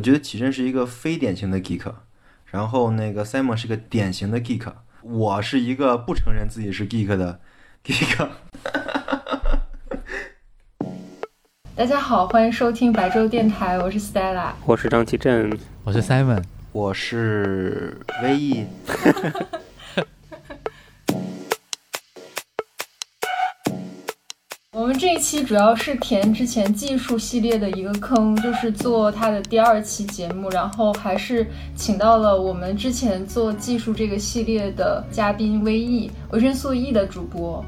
[0.00, 1.92] 我觉得启正是一个非典型的 geek，
[2.46, 7.38] 然后那个 Simon 是个典型的 geek，我是一个不承认自己是 geek 的
[7.84, 8.26] geek。
[11.76, 16.42] 大家好，欢迎收听白昼电台，我是 Stella，我是张启正，我是 Simon，
[16.72, 18.64] 我是威毅。
[24.78, 31.44] 我们这一期主要是填之前技术系列的一个坑，就是做它的第二期节目，然后还是
[31.74, 37.64] 请到了我们之前做技术这个系列的嘉宾威毅，维生素 E 的主播。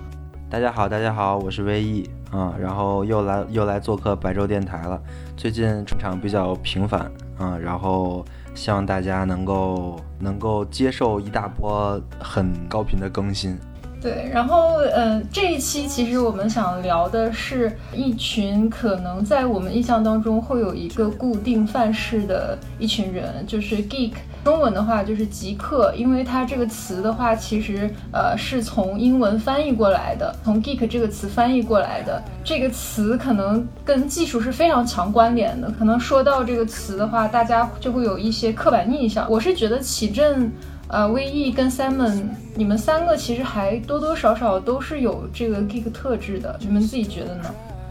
[0.49, 5.03] 大家好，大家好，我是威毅啊，然后又来又来做客白昼电台了。
[5.37, 8.25] 最近出场比较频繁啊，然后
[8.55, 13.59] 希望大家能够能够接受一大波很高频的更新。
[14.03, 24.13] 对，然后嗯，这一期其实我们想聊的是一群可能在我们印象当中会有一个固定范式的一群人，就是 geek。
[24.43, 32.21] 中文的话就是极客，因为它这个词的话，其实呃是从英文翻译过来的，从 geek 这个词翻译过来的。
[32.43, 35.71] 这个词可能跟技术是非常强关联的。
[35.79, 39.25] 可能说到这个词的话，大家就会有一些刻板印象。
[39.31, 40.51] 我是觉得启正。
[40.93, 47.45] 呃，，VE 跟 Simon，你们三个其实还多多少少都是有这个 geek 特质的，你们自己觉得呢？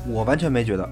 [0.08, 0.88] 我完全没觉得。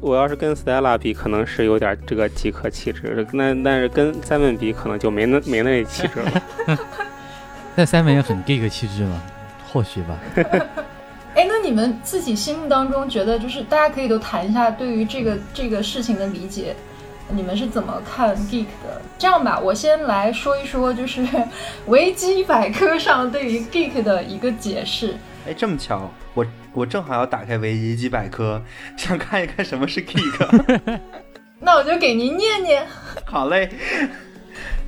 [0.00, 6.42] 我要是跟 Stella 比，可能是有点这个极客气质，那但是跟 Simon 比，可能就没那没那气质了。
[7.74, 9.20] 那 Simon 也很 geek 气质吗？
[9.72, 10.16] 或许吧。
[11.34, 16.76] 哎，那你们自己心目当中觉得，就是大家可以都谈一下对于这个这个事情的理解。
[17.30, 19.00] 你们是怎么看 geek 的？
[19.18, 21.26] 这样吧，我先来说一说，就是
[21.86, 25.14] 维基百科上对于 geek 的一个解释。
[25.46, 28.62] 哎，这么巧，我我正好要打开维基百科，
[28.96, 30.98] 想看一看什么是 geek。
[31.60, 32.86] 那我就给您念念。
[33.26, 33.68] 好嘞。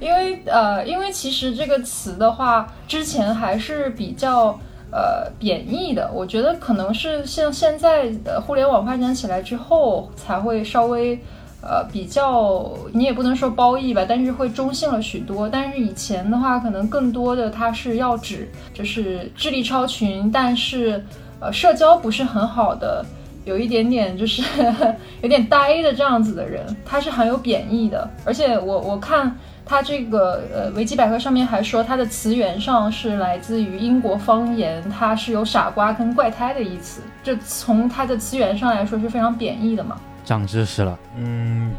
[0.01, 4.59] 因为呃，因为其实这个词的话，之前还是比较
[4.91, 6.11] 呃贬义的。
[6.11, 11.21] 我觉得可能是像现在的互联网发展起来之后，才会稍微。
[11.63, 15.49] 呃，比较你也不能说褒义吧，但是会中性了许多。
[15.49, 21.05] 但是以前的话，可能更多的它是要指就是智力超群，但是
[21.39, 23.05] 呃社交不是很好的，
[23.45, 24.43] 有一点点就是
[25.21, 28.09] 有点呆的这样子的人，它是很有贬义的。
[28.25, 40.01] 而且我我看它这个呃维基百科上面还说，它的词源上是来自于英国方言，它是有傻瓜跟怪胎的意思，就从它的词源上来说是非常贬义的嘛。
[40.25, 41.73] 长知识了，嗯，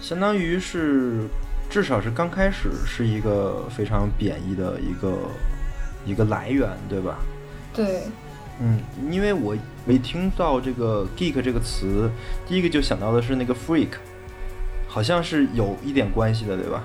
[0.00, 1.26] 相当于是，
[1.68, 5.18] 至少是刚开始是一个非常贬义的一个
[6.04, 7.18] 一个来源，对吧？
[7.74, 8.02] 对，
[8.60, 8.80] 嗯，
[9.10, 12.10] 因为我没听到这个 geek 这个词，
[12.46, 13.90] 第一个就想到的是那个 freak，
[14.86, 16.84] 好像是有一点关系的，对吧？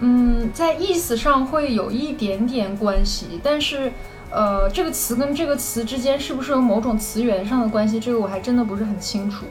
[0.00, 3.90] 嗯，在意思上会有一点点关系，但是，
[4.30, 9.46] 呃，这个词跟这个词之间是不是有某种词源上的关系，这个我还真的不是很清楚。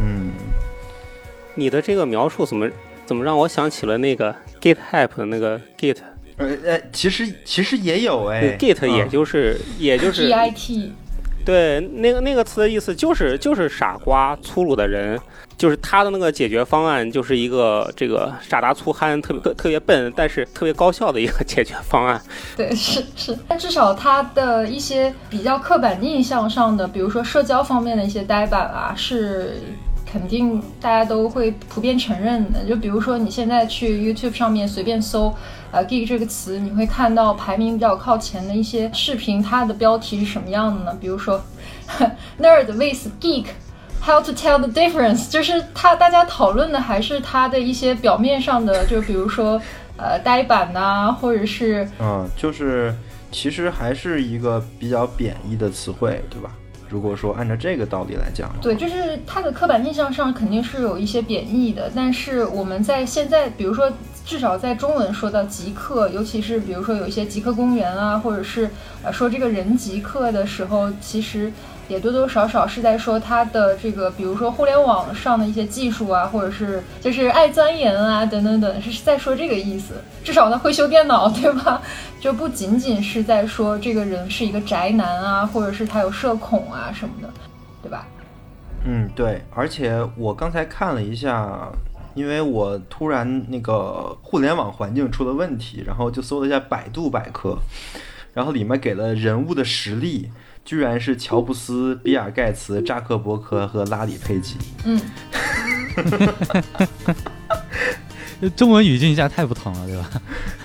[0.00, 0.32] 嗯，
[1.54, 2.68] 你的这个描述怎么
[3.04, 5.96] 怎么让我想起了那个 GitHub 的那个 Git？
[6.36, 10.92] 呃呃，其实其实也有哎，Git 也就是也就是 G I T，
[11.44, 15.18] 对，那个那个词的意思就是就是傻瓜、粗鲁的人，
[15.56, 22.22] 就是他的那个解决方案就是一个这个傻大粗憨、特别特别笨，但是特别高效的一个 解决方案。
[22.56, 29.60] 对，是是，但至少他的一些比较刻板印象上的，比如说社交方面的一些呆板啊，是。
[30.10, 35.34] 肯定大家都会普遍承认的，就比如说你现在去 YouTube 上面随便搜，
[35.70, 40.96] 呃，geek 这个词，你会看到排名比较靠前的一些视频，它的标题是什么样的呢？
[41.00, 41.40] 比如说
[42.40, 49.60] Nerd with Geek，How to tell the difference，就是他大家讨论的还是他的一些表面上的， 就比如说
[49.96, 52.94] 呃呆板呐，或者是嗯，就是
[53.30, 56.50] 其实还是一个比较贬义的词汇，对吧？
[56.88, 61.90] 如果说按照这个道理来讲，对，就是它的刻板印象上肯定是有一些贬义的。
[61.94, 63.92] 但是我们在现在，比如说
[64.24, 68.70] 至少在中文说到极客，尤其是比如说有一些极客公园啊，或者是
[69.02, 71.52] 呃说这个人极客的时候，其实。
[71.88, 79.94] 也多多少少是在说他的这个，比如说互联网上的一些技术啊，或者是就是爱钻研啊，等等等，是在说这个意思。
[80.22, 81.80] 至少他会修电脑， 对吧？
[82.20, 87.30] 就不仅仅是在说这个人是一个宅男啊，或者是他有社恐啊什么的，
[87.82, 88.06] 对吧？
[88.84, 89.42] 嗯，对。
[89.54, 91.68] 而且我刚才看了一下，
[92.14, 97.56] 因为我突然那个互联网环境出了问题，然后就搜了一下百度百科，
[98.34, 100.30] 然后里面给了人物的实例。
[100.68, 104.56] 居然是乔布斯、比尔盖茨、扎克伯克和拉里佩吉。
[104.84, 105.00] 嗯，
[108.54, 110.10] 中文语境一下太不同了，对吧？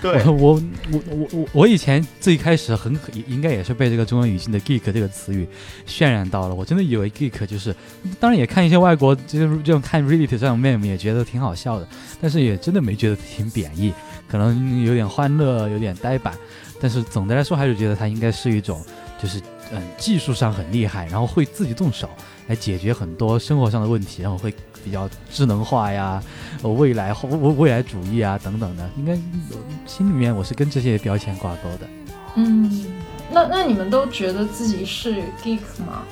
[0.01, 0.61] 对我我
[0.91, 5.47] 我我我我以前最开始很可应该也是被这个中文语境的 geek 这个词语
[5.87, 7.73] 渲染到了，我真的以为 geek 就是，
[8.19, 11.87] 当然也看一些外国就是这种看 Reddit 这种 meme 也觉得挺好笑的，
[12.19, 13.93] 但是也真的没觉得挺贬义，
[14.27, 16.33] 可能有点欢乐，有点呆板，
[16.81, 18.83] 但是总的来说还是觉得它应该是一种
[19.17, 19.41] 就是
[19.73, 22.09] 嗯技术上很厉害，然后会自己动手
[22.47, 24.53] 来解决很多生活上的问题，然后会
[24.83, 26.21] 比较智能化呀，
[26.61, 31.87] 呃未来后未未来主义啊等等的，应该呃心里面我是跟这些标签挂钩的。
[32.35, 32.85] 嗯，
[33.31, 36.03] 那那你们都觉得自己是 geek 吗？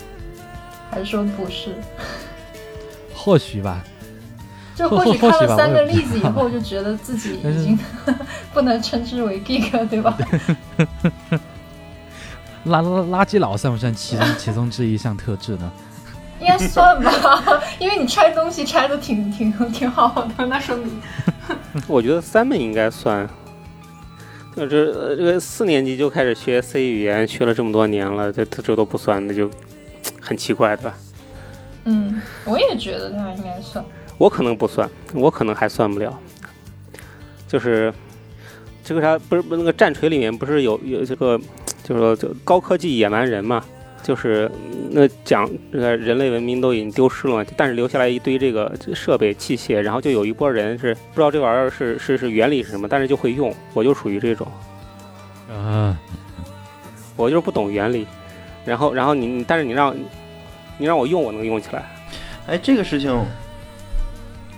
[0.90, 1.76] 还是说不是？
[3.14, 3.84] 或许吧，
[4.76, 7.78] 就或或许看了三个例子以后，就觉得自己已经
[8.54, 10.18] 不能称之为 geek，对吧？
[12.68, 15.72] 垃垃垃圾佬算不算其中 其中之一项特质呢？
[16.40, 21.02] 应该算吧，因为你拆东西拆的挺挺挺好的，那说明
[21.88, 23.30] 我觉得 Simon 应该算。
[24.56, 29.50] 就这呃这个四年级就开始学 C 语言，学了这么多年了，这这都不算，那就
[30.20, 30.94] 很奇怪，对吧？
[31.86, 33.84] 嗯，我也觉得他应该算。
[34.18, 36.20] 我可能不算，我可能还算不了。
[37.48, 37.94] 就是
[38.84, 41.40] 这个啥，不是不是那个战锤里面不是有有这个，
[41.84, 43.64] 就是说就高科技野蛮人嘛，
[44.04, 54.48] 就是嗯那讲这个人类文明都已经丢失了嘛，但是留下来一堆这个设备器械，然后就有一波人是不知道这玩意儿是是是原理是什么，但是就会用，我就属于这种，
[55.50, 55.98] 啊，
[57.16, 58.06] 我就是不懂原理，
[58.66, 59.96] 然后然后你你但是你让
[60.78, 61.84] 你让我用，我能用起来。
[62.48, 63.16] 哎，这个事情，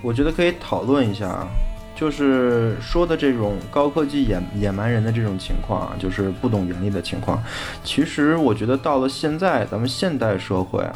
[0.02, 1.48] 我觉得可以讨论一下啊。
[1.96, 7.42] 就是说的这种高科技野野蛮人的这种情况啊，就是不懂原理的情况。
[7.84, 10.94] 其实我觉得到了现在，咱们现代社会啊，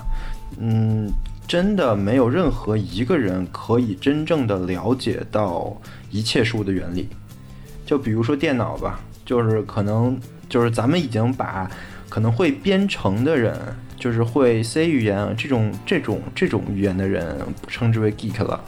[0.60, 1.10] 嗯，
[1.48, 5.80] 真的没有任何一个人可以真正的了解到
[6.10, 7.08] 一切事物的原理。
[7.86, 11.70] 就比如说电脑吧，就是可能就是咱们已经把
[12.10, 13.56] 可能会编程的人，
[13.98, 18.60] 就是会 C 语言这种这种这种语言的人称之为 geek 了。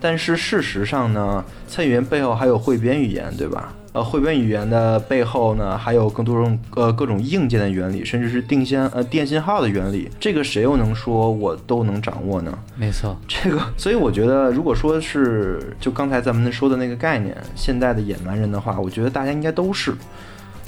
[0.00, 3.74] 但是事实上呢，C 语言背后还有汇编语言，对吧？
[3.94, 10.10] 呃，汇编语言的背后呢，还有更多种呃各种硬件的原理，甚至是定线呃电信号的原理。
[10.20, 12.56] 这个谁又能说我都能掌握呢？
[12.76, 19.94] 没错，这个，所以我觉得，如果说是就刚才咱们说的那个概念，现代的野蛮人的话，我觉得大家应该都是，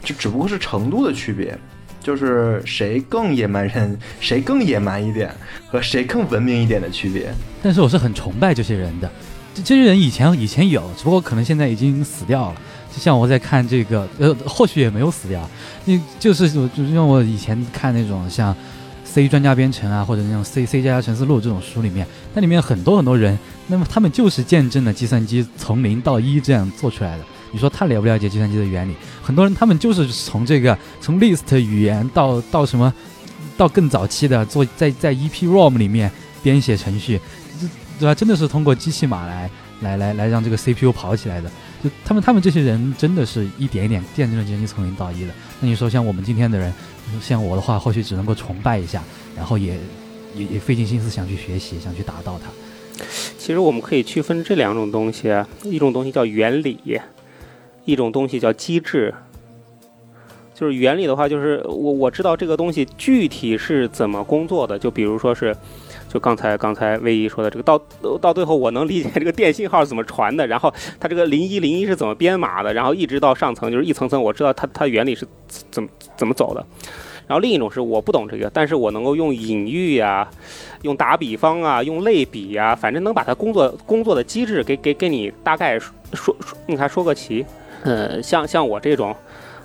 [0.02, 1.56] 就只不过是程度的区别，
[2.00, 5.30] 就是谁更野蛮人，谁更野蛮一点，
[5.68, 7.32] 和谁更文明一点的区别。
[7.62, 9.10] 但是我是很崇拜这些人的，
[9.54, 12.60] 这这些人以前以前有，只不过可能现在已经死掉了。
[12.92, 15.48] 就像我在看这个，呃，或许也没有死掉，
[15.84, 18.52] 那就是我就是像我以前看那种像
[19.04, 22.04] C 专家编程啊，或者那种 C C 加加程式录这种书里面，
[22.34, 23.38] 那里面很多很多人，
[23.68, 27.24] 那么他们就是见证了计算机从零到一这样做出来的。
[27.52, 28.94] 你说他了不了解计算机的原理？
[29.22, 32.92] 很多人他们就是从这个从 list 语言到到什么，
[33.56, 36.10] 到更早期的做在在 EPROM 里面
[36.42, 37.20] 编写程序，
[37.98, 38.14] 对吧？
[38.14, 39.50] 真的是通过机器码来
[39.80, 41.50] 来来来让这个 CPU 跑起来的。
[41.82, 45.32] 就他们他们这些人真的是一点一点见证了计算机从零到一的。
[45.60, 46.72] 那你说像我们今天的人，
[47.22, 49.02] 像我的话，或许只能够崇拜一下，
[49.34, 49.78] 然后也
[50.34, 52.50] 也也费尽心思想去学习，想去达到它。
[53.38, 55.32] 其实我们可以区分这两种东西，
[55.64, 56.78] 一种东西叫原理，
[57.90, 59.12] 一种东西叫机制。
[60.54, 65.56] 就是原理的话，就是我我知道这个东西具体是怎么工作的，就比如说是，
[66.06, 67.80] 就刚才刚才魏一说的这个，到
[68.20, 75.26] 到最后我能理解这个电信号怎么传的，然后它这个零一零一是怎么编码的，然后一直到上层就是一层层，我知道它它原理是
[75.70, 76.62] 怎么怎么走的。
[77.26, 80.28] 然后另一种是我不懂这个，但是我能够用隐喻呀、
[80.82, 87.46] 用打比方啊、用类比呀，反正能把它工作工作的机制给给给你大概说说说，你看说个齐。
[87.82, 89.14] 呃，像像我这种，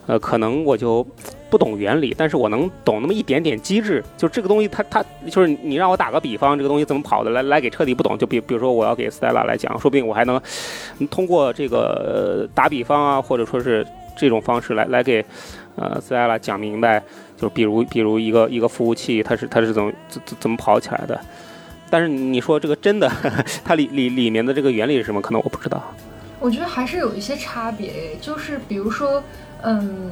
[0.08, 1.06] 呃，可能我就
[1.50, 4.04] 不懂原理，但是我能懂那么一点点机制。
[4.18, 8.18] 就这个东西它，它就是你让我打个比方，这个东西怎么跑的，来来给彻底不懂。
[8.18, 10.42] 就比比如说我要给 Stella 来讲，说不定我还能
[11.10, 15.24] 通过这个、呃、打比方啊，或者说是这种方式来来给
[15.76, 17.02] 呃 Stella 讲明白。
[17.38, 21.20] 就比如比如一个一个服务器，它是它是怎么怎怎么跑起来的。
[21.90, 23.12] 但是你说这个真的，
[23.66, 25.22] 它里里里面的这个原理是什么？
[25.22, 25.84] 可能我不知道。
[26.40, 29.24] 我觉得还是有一些差别，就是比如说，
[29.62, 30.12] 嗯，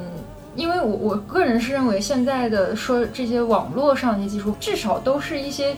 [0.55, 5.75] 因为我我个人是认为现在的说这些网络上的技术，至少都是一些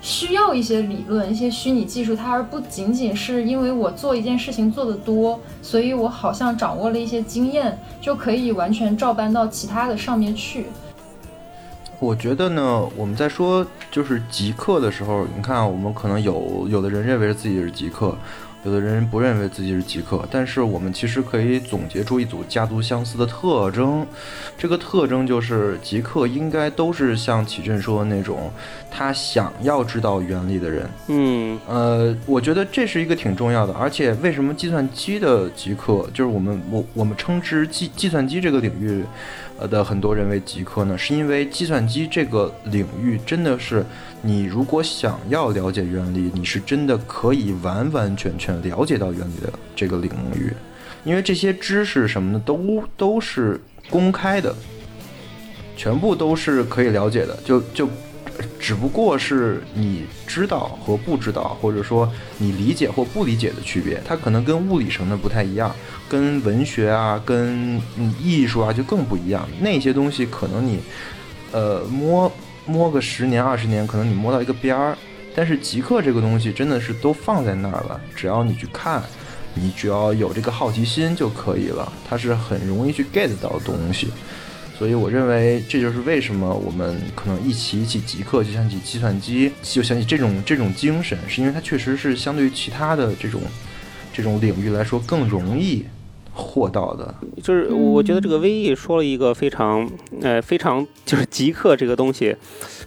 [0.00, 10.66] 需要一些理论、一些虚拟技术，它而不仅仅是因为我做一件事情做得多，所以我好像掌握了一些经验，就可以完全照搬到其他的上面去。
[12.00, 18.14] 我觉得呢，我们在说就是极客的时候，你看，我们可能有有的人认为自己是极客，
[18.64, 24.06] 有的人不认为自己是极客，但是我们其实可以总结出一组家族相似的特征。
[24.56, 28.50] 这个特征就是极客应该都是像启正说的那种，
[28.90, 30.88] 他想要知道原理的人。
[31.08, 33.72] 嗯呃，我觉得这是一个挺重要的。
[33.74, 39.04] 而且为什么计算机的极客，就是我们我我们称之计计算机这个领域，
[39.58, 40.96] 呃的很多人为极客呢？
[40.96, 43.84] 是因为计算机这个领域真的是。
[44.26, 50.52] 你如果想要了解原理，你是真的可以完完全全了解到原理的这个领域，
[51.04, 54.54] 因为这些知识什么的都都是公开的，
[55.76, 57.88] 全部都是可以了解的，就就
[58.58, 65.74] 只不过是你知道和不知道，或者说你理解或不理解的区别，它可能跟物理什么的不太一样，
[66.08, 67.80] 跟文学啊，跟
[68.22, 70.80] 艺术啊就更不一样，那些东西可能你
[71.52, 72.30] 呃摸。
[72.66, 74.96] 摸个十年二十年，可能你摸到一个边儿，
[75.34, 79.02] 但是极客这个东西真的是都放在那儿了，只要你去看，
[79.54, 84.08] 你只要有这个好奇心就可以了，它是很容易去 get 到的东西，
[84.78, 93.40] 所以我认为这就是为什么我们可能一起一起极客就想起计算机，就想起这种这种精神，是因为它确实是相对于其他的这种
[94.12, 95.84] 这种领域来说更容易。
[96.36, 99.88] 获到的，就是我觉得这个 V E 说了一个非常，
[100.20, 102.34] 呃，非常就是 极客这个东西，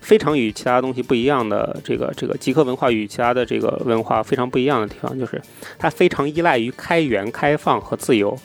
[0.02, 5.42] 非常与其他东西不一样的这个这个极客文化与其他的这个文化非常不一样的地方，就是
[5.80, 8.38] 它非常依赖于开源、开放和自由。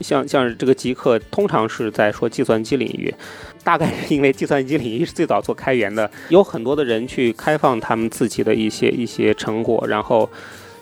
[0.00, 3.14] 像像这个极客，通常是在说计算机领域，
[3.62, 10.28] 大概是因为计算机领域是最早做开源的，有很多的人去开放他们自己的一些一些成果，然后。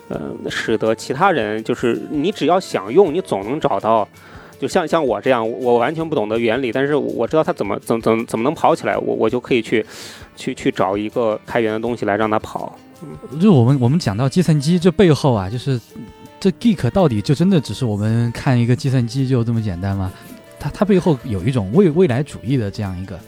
[0.09, 4.07] 呃，使得其他人就是你只要想用，你总能找到。
[4.59, 9.85] 就像像我这样，我完全不懂得原理，但是我知道它怎么怎怎怎么能跑起来，我我就可以去
[10.37, 12.73] 去去找一个开源的东西来让它跑。
[13.01, 15.77] 嗯就我们我们讲到计算机这背后啊，就是
[16.39, 20.09] 这 geek 到底就真的只是我们看一个计算机就这么简单吗？
[20.57, 23.19] 它它背后有一种未未来主义的这样一个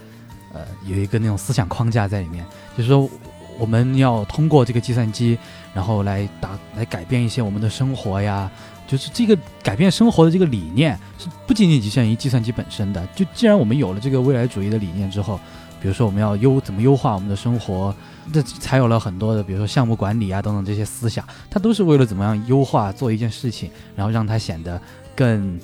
[0.53, 2.45] 呃有一个那种思想框架在里面，
[2.77, 3.09] 就是说
[3.57, 5.37] 我们要通过这个计算机。
[5.73, 8.49] 然后来打来改变一些我们的生活呀，
[8.87, 13.05] 就是这个改变生活的这个理念是不仅仅局限于计算机本身的。
[13.13, 15.37] 就既然我们有了这个未来主义的理念之后，
[15.81, 17.93] 比如说我们要优怎么优化我们的生活，
[18.31, 24.81] 这才有了很多的，比如说项目管理啊等等这些思想，它都是为了怎么样优化做一件事情，然后让它显得
[25.13, 25.59] 更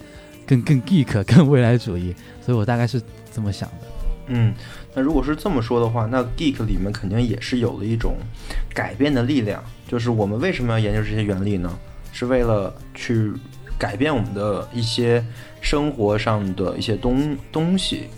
[0.46, 2.14] 更更 geek 更未来主义。
[2.46, 3.02] 所以我大概是
[3.34, 4.00] 这么想的。
[4.32, 4.54] 嗯。
[4.94, 8.16] 那如果是这么说的话，那 geek 里面肯定也是有了一种
[8.74, 9.64] 改变的力量。
[9.88, 11.72] 就是我们为什么要研究这些原理呢？
[12.14, 13.32] 是为了去
[13.78, 15.24] 改变我们的一些
[15.62, 18.10] 生活上的一些东东西，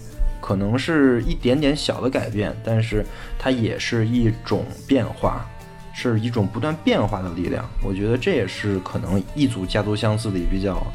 [0.42, 3.06] 可能是一点点小的改变，但是
[3.38, 5.46] 它也是一种变化，
[5.94, 7.64] 是一种不断变化的力量。
[7.84, 10.86] 我觉得这也是可能一组家族相似里比较、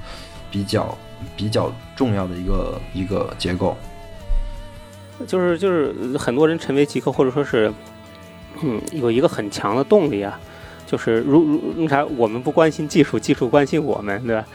[0.51, 0.99] 比较、
[1.37, 3.77] 比较重要的一个一个结构。
[5.27, 7.73] 就是就是很多人成为极客，或者说是，
[8.63, 10.39] 嗯，有一个很强的动力啊，
[10.87, 14.47] 就是如如那啥，我们不关心技术，技术关心我们，对吧？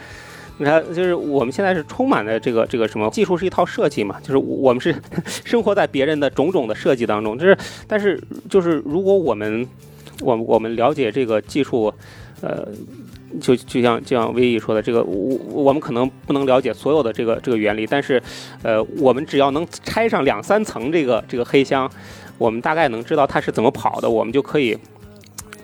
[0.58, 4.94] 你看，就是我们现在是充满了这个这个什么技术是一套设计嘛，就是我们是
[5.44, 7.56] 生活在别人的种种的设计当中，就是
[7.86, 9.68] 但是就是如果我们
[10.20, 11.92] 我我们了解这个技术，
[12.40, 12.68] 呃。
[13.40, 18.22] 就就像就像威毅说的，这个我我们可能不能了解所有的这个这个原理，但是，
[18.62, 21.90] 呃，我们只要能拆上两三层这个这个黑箱，
[22.38, 24.76] 我们大概能知道它是怎么跑的，我们就可以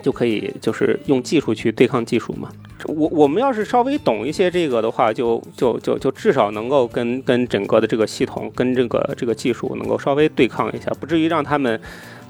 [0.02, 2.48] 就可以就是用技术去对抗技术嘛。
[2.86, 11.78] 我我们要是稍微懂一些这个的话，就就就就至少能够跟跟整个的这个系统跟这个这个技术能够稍微对抗一下，不至于让他们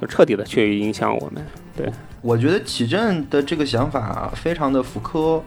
[0.01, 1.45] 就彻底的去影响我们。
[1.77, 1.91] 对。
[2.23, 5.43] 我觉得启正的这个想法非常的福柯，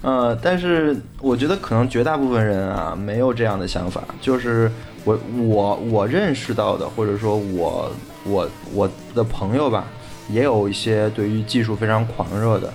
[0.00, 4.04] 呃，但是我觉得可能绝大部分人啊没有这样的想法。
[4.20, 4.70] 就是
[5.04, 5.18] 我
[5.48, 7.90] 我我认识到的，或者说我
[8.24, 9.86] 我我的朋友吧，
[10.30, 12.72] 也有一些对于技术非常狂热的，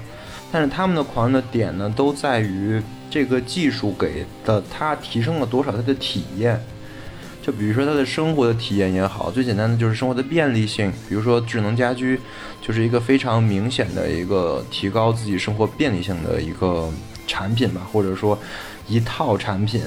[0.52, 6.62] 但是他们的狂热的点呢，都在于这个技术给的他提升了多少他的体验。
[7.42, 12.20] 就比如说他的生活的体验也好，最简单的就是生活的便利性，比如说智能家居，
[12.62, 16.90] 就是一个非常明显的一个提高自己生活便利性的一个
[17.26, 18.38] 产品吧，或者说
[18.88, 19.82] 一套产品。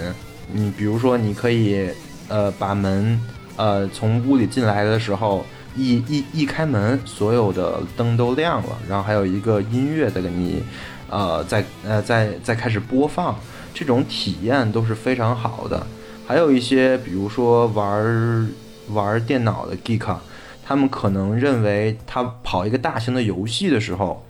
[0.53, 1.89] 你比如说，你可以
[2.29, 3.21] 呃把门
[3.57, 10.63] 呃从屋里进来的时候一一一开门，所有的灯都亮了，然后还有一个音乐在给你
[11.09, 13.39] 呃在呃在在开始播放，
[13.73, 15.87] 这种体验都是非常好的。
[16.27, 18.49] 还有一些，比如说玩
[18.91, 20.17] 玩电脑的 geek，
[20.65, 24.25] 他们可能认为他跑一个大型的游戏的时候，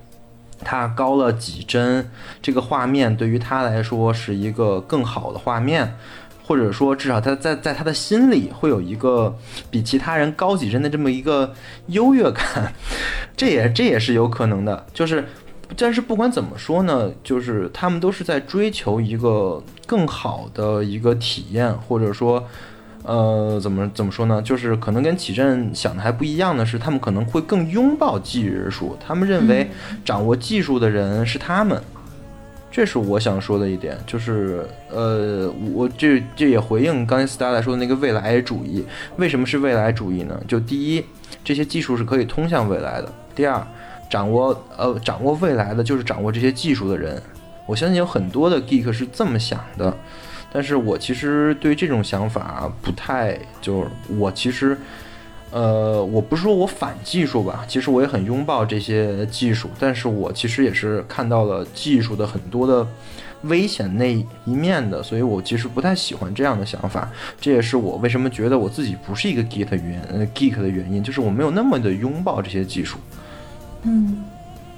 [0.63, 2.09] 他高了几帧，
[2.41, 5.95] 这个画面对于他来说是一个更好的画面，
[6.45, 9.37] 或者说至少他在在他的心里会有一个
[9.69, 11.53] 比其他人高几帧的这么一个
[11.87, 12.73] 优越感，
[13.37, 14.85] 这也这也是有可能的。
[14.93, 15.25] 就是，
[15.77, 22.43] 但是不管怎么说呢，就是他们都是在追求一个更好的一个体验，或者说。
[23.05, 24.41] 呃，怎么怎么说呢？
[24.41, 29.69] 就是可能跟启正想的还不一样的是，他们可能会更拥抱技术，他们认为
[30.05, 31.77] 掌握技术的人是他们，
[32.71, 33.97] 这是我想说的一点。
[34.07, 38.85] 就是呃，我这这也回应刚才 Star 说的那个未来主义。
[39.17, 40.41] 为什么是未来主义呢？
[40.47, 41.03] 就第一，
[41.43, 43.61] 这些技术是可以通向未来的；第二，
[44.13, 47.19] 掌握呃掌握未来的就是掌握这些技术的人。
[47.65, 49.91] 我相信有很多的 geek 是这么想的。
[50.55, 53.87] 但是我其实对这种想法不太，就是
[54.19, 54.77] 我其实，
[55.49, 62.87] 呃，我不是说我反技术吧，其实我也很拥抱这些技术，但是我其实也是看到了技术的很多的
[63.45, 64.13] 危险那
[64.45, 67.09] 一面的，所以我其实不太喜欢这样的想法，
[67.41, 72.99] 这也是我为什么觉得我自己不是一个 geek 原呃 geek 的原因，就是我没有那么的拥抱这些技术。
[73.83, 74.25] 嗯，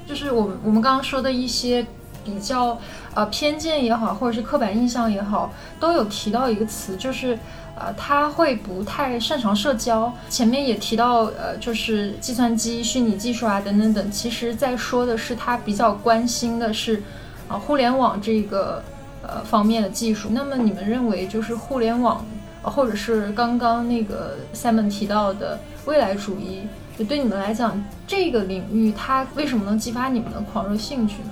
[0.08, 1.86] 就是我们我们刚刚说的一些。
[2.26, 2.76] 比较
[3.14, 7.38] 呃偏见也好，或者是刻板印象也好，都有提到一个词，就是
[7.76, 10.12] 呃他会不太擅长社交。
[10.28, 17.04] 前面也提到呃就是计算机、虚拟技术啊等等等，其实在说的是他比较关心的是
[17.48, 18.84] 啊互联网这个
[19.22, 20.30] 呃方面的技术。
[20.32, 22.26] 那么你们认为就是互联网，
[22.64, 26.62] 或者是刚刚那个 Simon 提到的未来主义，
[26.98, 31.32] 就对你们来讲这个领域它为什么能激发你们的狂热兴趣呢？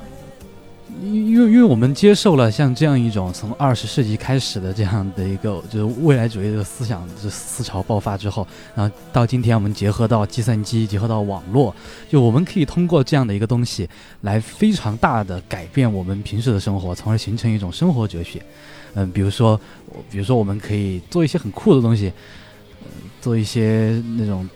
[1.02, 11.74] 因因为因为我们接受了像这样一种从二十世纪开始的这样的一个就是未来主义的思想这思潮爆发之后，然后到今天我们结合到计算机，结合到网络，
[12.10, 13.90] 就我们可以通过这样的一个东西
[14.22, 18.42] 来非常大的改变我们平时的生活，从而形成一种生活哲学。
[18.94, 19.60] 嗯，比如说，
[20.12, 22.14] 比如说我们可以做一些很酷的东西，
[23.20, 24.48] 做一些那种。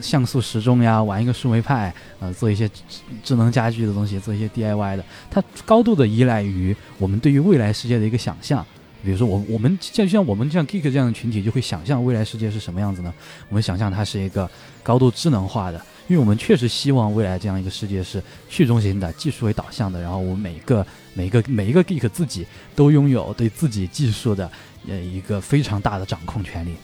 [0.00, 2.68] 像素时钟呀，玩一个树莓派，呃，做一些
[3.22, 8.64] 智能家居的东西，做一些 DIY 的，它高度的依赖于我们对于未来世界的一个想象。
[9.04, 13.12] 比如说，我我们像像我们像 Geek 这样的群体，就会想象未来世界是什么样子呢？
[13.50, 14.50] 我们想象它是一个
[14.82, 15.76] 高度智能化的，
[16.08, 20.00] 因为我们确实希望未来这样一个世界是去中心的、技术为导向的。
[20.00, 24.50] 然后，我们每个每一个每一个 Geek 自己都拥有对自己技术的
[24.88, 26.74] 呃一个非常大的掌控权利。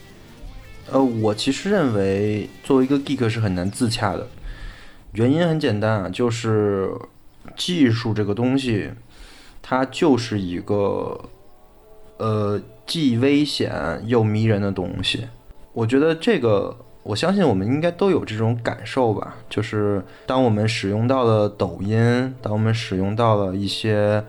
[0.92, 4.26] 呃，我其实认为作为一个 geek 是很难自洽的，
[5.12, 6.90] 原因很简单啊，就是
[7.57, 8.90] 技术这个东西，
[9.62, 11.29] 它就是一个
[12.18, 15.29] 呃既危险又迷人的东西。
[15.72, 24.24] 我觉得这个，我相信我们应该都有这种感受吧，就是当我们使用到了抖音，当我们使用到了一些。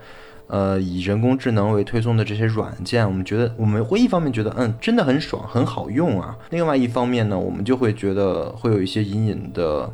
[0.52, 6.36] 呃，以人工智能为推送的这些软件，我们觉得我们会一方面觉得，嗯，真的很爽，很好用啊。
[6.50, 9.90] 另外一方面呢，我们就会觉得会有一些隐隐的，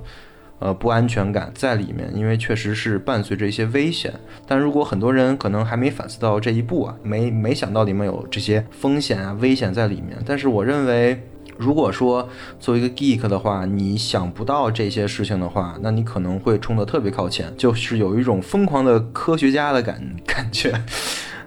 [0.59, 4.12] 呃，不安全感在里面，因为确实是伴随着一些危险。
[4.49, 10.18] 但如果很多人可能还没反思到这一步啊，没没想到里面有这些风险啊、危险在里面。
[10.27, 11.23] 但是我认为。
[11.59, 12.29] 如果说
[12.61, 20.73] 作为一个 geek 的话，你想不到这些事情的话，那你可能会冲得特别靠前，就是有一种疯狂的科学家的感感觉。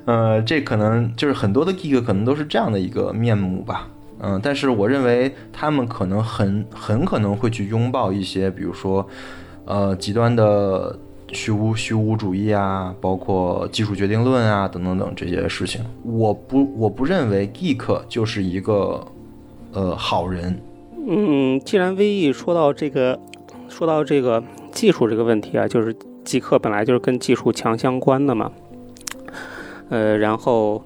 [0.04, 3.88] 呃，这可能就是很多的 geek 可能都是这样的一个面目吧。
[4.20, 9.08] 嗯，但是我认为他们可能很很可能会去拥抱一些，比如说，
[9.64, 11.00] 呃，极端的
[11.32, 15.82] 虚无虚无主义啊，包括技术决定论啊，等等等这些事情。
[16.04, 19.08] 我不我不认为 geek 就是一个。
[19.74, 20.60] 呃，好人。
[21.08, 23.20] 嗯，既然 VE 说到这个，
[23.70, 28.52] 说到这个技术这个问题啊，就是极客本来就是跟技术强相关的嘛。
[29.90, 30.84] 呃，然后，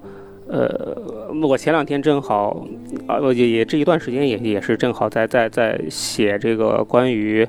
[0.48, 0.96] 呃，
[1.42, 2.66] 我前两天正好
[3.06, 7.46] 啊，也也这一段时间也也是正好在在在写这个关于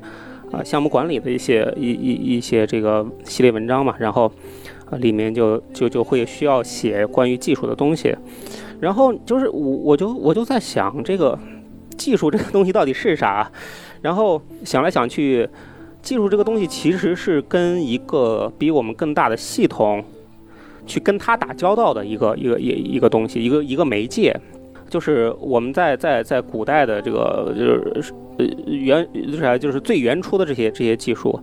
[0.52, 4.32] 啊项目管理的一些一一一些这个系列文章嘛，然后
[4.89, 8.15] 啊里面就就就会需要写关于技术的东西。
[8.80, 11.38] 然后就是我，我就我就在想，这个
[11.98, 13.52] 技术这个东西到底是啥？
[14.02, 15.50] 然后想来想去，
[16.02, 20.04] 技术这个东西其实是跟一个比我们更大的系统
[20.86, 24.40] 去跟它打交道的一个一个一一个东西，一个一个媒介。
[24.90, 27.66] 就是我们在在在古代的这个就
[28.02, 31.40] 是呃原就是啥，就是最原初的这些这些技术。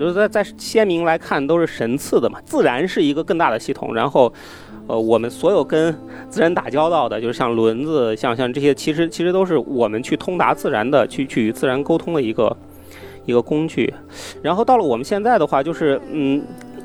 [0.00, 3.94] 就是在在先民来看都是神赐的嘛，自然是一个更大的系统。
[3.94, 4.32] 然后，
[4.86, 5.94] 呃，我们所有跟
[6.28, 12.56] 自然打交道的，就是像轮子，像像这些，其实其实都是我们去通达自然的，去去与自然沟通的一个
[13.26, 13.92] 一个工具。
[14.42, 16.42] 然后到了我们现在的话，就是嗯，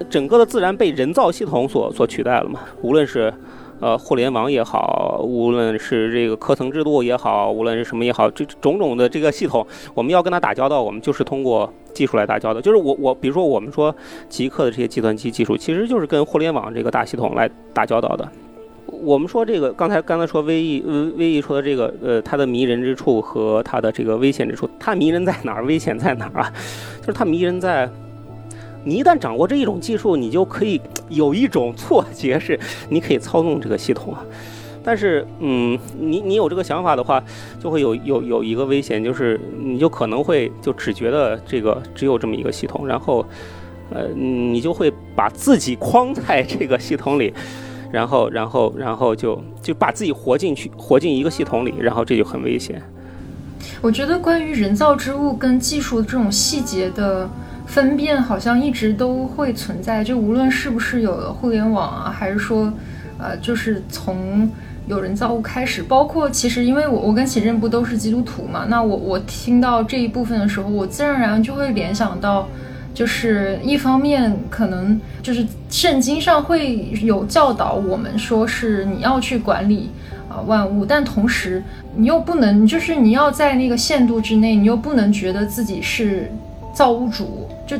[0.09, 3.33] 整个的自然被人造系统所所取代了嘛，无论是。
[3.79, 12.59] 呃，互联网也好，无论是这个课程制度也好，无论是什么也好，这种种的这个系统，我们要跟它打交道，我们就是通过技术来打交道。
[12.59, 13.95] 就是我我，比如说我们说
[14.27, 18.27] 极客的这些计算机技术，其实就是跟互联网这个大系统来打交道的。
[18.87, 20.81] 我们说这个刚才刚才说 VE
[21.15, 26.51] VE 说的这个呃它的迷人之处和它的这个危险之处，它迷人在哪儿，危险在哪儿啊？
[27.01, 27.87] 就是它迷人在。
[28.87, 34.23] 你一旦掌握这一种技术，你就可以有一种错觉，是你可以操纵这个系统啊。
[34.81, 37.21] 但是，嗯，你你有这个想法的话，
[37.61, 43.25] 就会有有有一个危险，就是你就可能会就只觉得这个只有这么一个系统，然后，
[43.89, 47.33] 呃，你就会把自己框在这个系统里，
[47.91, 52.81] 然后，然后，然后就就把自己活进去，活进一个系统里，然后这就很危险。
[53.81, 57.29] 我觉得关于人造之物跟技术这种细节的。
[57.67, 62.73] 分辨好像一直都会存在，就无论是不是有了互联网啊，还是说，
[63.19, 64.49] 呃，就是从
[64.87, 72.47] 有人造物开始，包括其实因为我我跟启正不都是基督徒嘛，那我我听到这一部分的时候，我自然而然就会联想到，
[72.93, 79.91] 就是一方面可能就是圣经上会有教导我们说是你要去管理
[80.29, 81.61] 啊万物，但同时
[81.97, 86.31] 你又不能，就是你要在那个限度之内，你又不能觉得自己是
[86.73, 87.47] 造物主。
[87.67, 87.77] 就，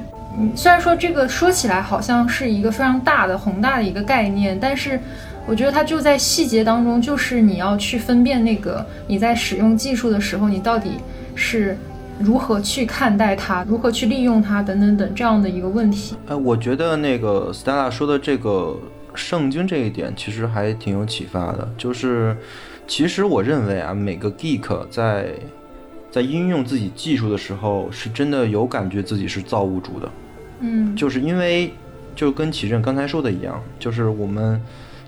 [0.53, 4.99] 虽然说这个说起来好像是一个非常大的宏大的一个概念，但是
[5.47, 10.99] 我觉得它就在细节当中，就是你要去分辨那个你在使用技术的时候，你到底
[11.33, 11.77] 是
[12.19, 16.15] 如何去看待它，如何去利用它等等等这样的一个问题。
[16.27, 18.77] 哎，我觉得那个 Stella 说的这个
[19.15, 22.35] 圣经这一点其实还挺有启发的，就是
[22.85, 25.29] 其实我认为啊，每个 geek 在。
[26.17, 30.11] 在应用自己技术的时候，是真的有感觉自己是造物主的，
[30.61, 31.71] 嗯，就是因为
[32.15, 34.59] 就跟启正刚才说的一样，就是我们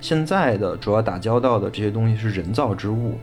[0.01, 3.17] 现在的主要打交道的这些东西是人造之物，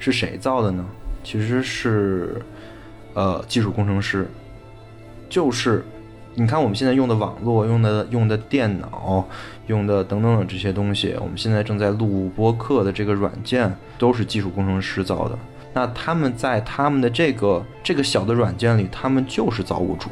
[0.00, 0.84] 是谁造的呢？
[1.22, 2.42] 其实是
[3.14, 4.26] 呃技术工程师，
[5.28, 5.84] 就是
[6.34, 9.24] 你看我们现在用的网络、用的用的电脑、
[9.68, 15.38] 用的等等等这些东西，我们现在正在录播客的这个软件，都是技术工程师造的。
[15.72, 20.08] 那他们在他们的这个这个小的软件里，他们就是造物主，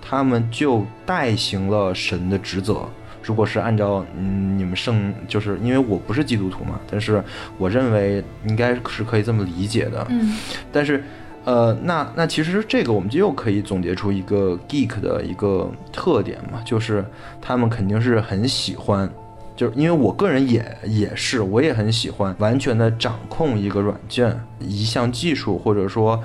[0.00, 2.88] 他们就代行了神的职责。
[3.22, 7.24] 如果是按照嗯你们圣，就是因为我不是基督徒嘛，但是
[7.58, 10.06] 我认为应该是可以这么理解的。
[10.10, 10.36] 嗯，
[10.70, 11.02] 但是
[11.44, 17.04] 呃，那那其实这个我们就又可以总结出一个 geek 的一个特点嘛，就是
[17.40, 19.10] 他们肯定是很喜欢。
[19.56, 26.20] 就是因为我个人也也是，我也很喜欢完全的掌控一个软件、一项技术，或者说，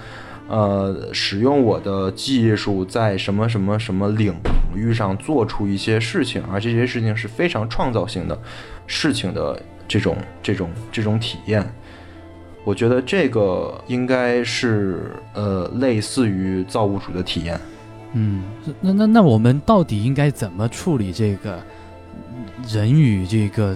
[0.48, 4.34] 呃，使用我的技术在什么什么什么领
[4.76, 8.36] 域上做出一些事情，而这些事情是非常创造性的
[8.88, 11.64] 事情的这种这种这种体验。
[12.64, 17.60] 我觉得这个应该是呃类似于造物主的体验。
[18.14, 18.44] 嗯，
[18.82, 21.62] 那那那我们到底应该怎么处理这个？
[22.68, 23.76] 人与这个，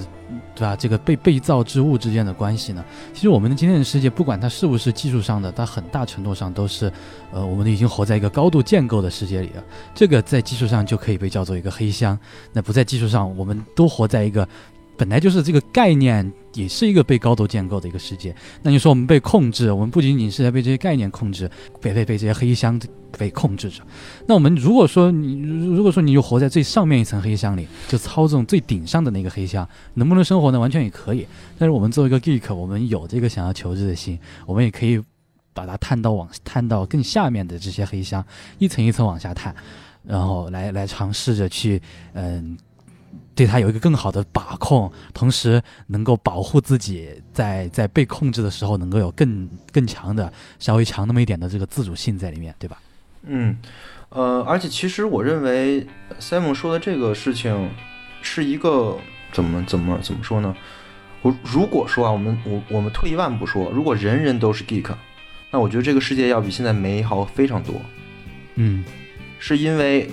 [0.56, 0.76] 对吧？
[0.76, 2.84] 这个被被造之物之间的关系呢？
[3.13, 6.91] 其实我们的今天的世界，不管它是不是技术上的，它很大程度上都是，
[7.32, 9.63] 呃，我们已经活在一个高度建构的世界里了。
[9.96, 12.17] 这个在技术上就可以被叫做一个黑箱。
[12.52, 14.48] 那不在技术上，我们都活在一个
[14.97, 16.32] 本来就是这个概念。
[16.56, 18.32] 也是一个被高度建构的一个世界。
[18.62, 21.49] 那你说我们被控制，我们不仅仅是在被这些概念控制，
[21.82, 22.79] 被被被这些黑箱
[23.17, 23.82] 被控制着。
[24.27, 25.39] 那我们如果说你
[25.75, 30.60] 如果说你就活在最上面一层黑箱里，就操纵最顶上的那个黑箱，能不能生活呢？
[30.60, 31.25] 完全也可以。
[31.58, 35.01] 但是我们作为一个 geek，我们有这个想要求知的心，我们也可以
[35.56, 38.23] 把它探到往探到更下面的这些黑箱，
[38.60, 39.56] 一层一层往下探，
[40.03, 41.82] 然后来来尝试着去
[42.13, 42.56] 嗯。
[43.36, 52.78] 对他有一个更好的把控，同时能够保护自己在在被控制的时候，能够有更更强的、稍微强那么一点的这个自主性在里面，对吧？
[53.24, 53.58] 嗯，
[54.10, 55.88] 呃，而且其实我认为
[56.19, 57.72] Simon 说的这个事情
[58.22, 59.00] 是一个
[59.32, 60.56] 怎么怎么怎么说呢？
[61.24, 64.93] 我如果说啊，我们我我们退一万步说，如果人人都是 geek，
[65.50, 67.74] 那我觉得这个世界要比现在美好非常多。
[68.56, 68.84] 嗯，
[69.39, 70.08] 是因为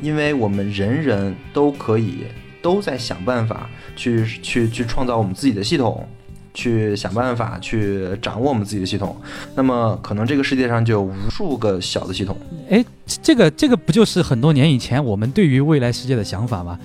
[0.00, 2.24] 因为我们人人都可以。
[2.66, 6.04] 都在想办法去去去创造我们自己的系统，
[6.52, 9.16] 去想办法去掌握我们自己的系统。
[9.54, 12.36] 那么，可能这个世界上就有无数个小的系统。
[12.68, 12.84] 哎，
[13.22, 16.76] 这个这个不就是很多年以前我们对于未来世界的想法吗？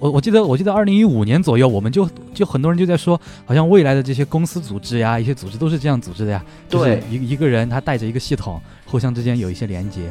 [0.00, 6.42] 我我记得我记得二零一五年左右，我们就就很多人就在说，好像未来的这些公司组织呀，一些组织都是这样组织的呀。
[6.70, 10.10] 对，一一个人他带着一个系统，互相之间有一些连接。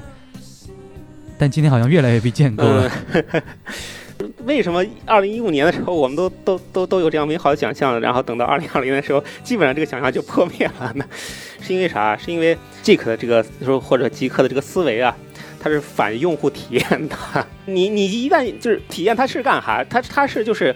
[1.36, 2.92] 但今天好像越来越被建构了。
[3.12, 3.42] 嗯
[4.46, 11.06] 为什么二零一五年的时候我们都都都都有这样美好的想象，然后等到二零二零的时候，基本上这个想象就破灭了呢？
[11.62, 12.16] 是因为啥？
[12.16, 15.16] 是因为 Geek 的这个说或者极客的这个思维啊，
[15.60, 17.16] 它是反用户体验的。
[17.66, 19.84] 你你一旦就是体验它是干啥？
[19.90, 20.76] 它它是就是。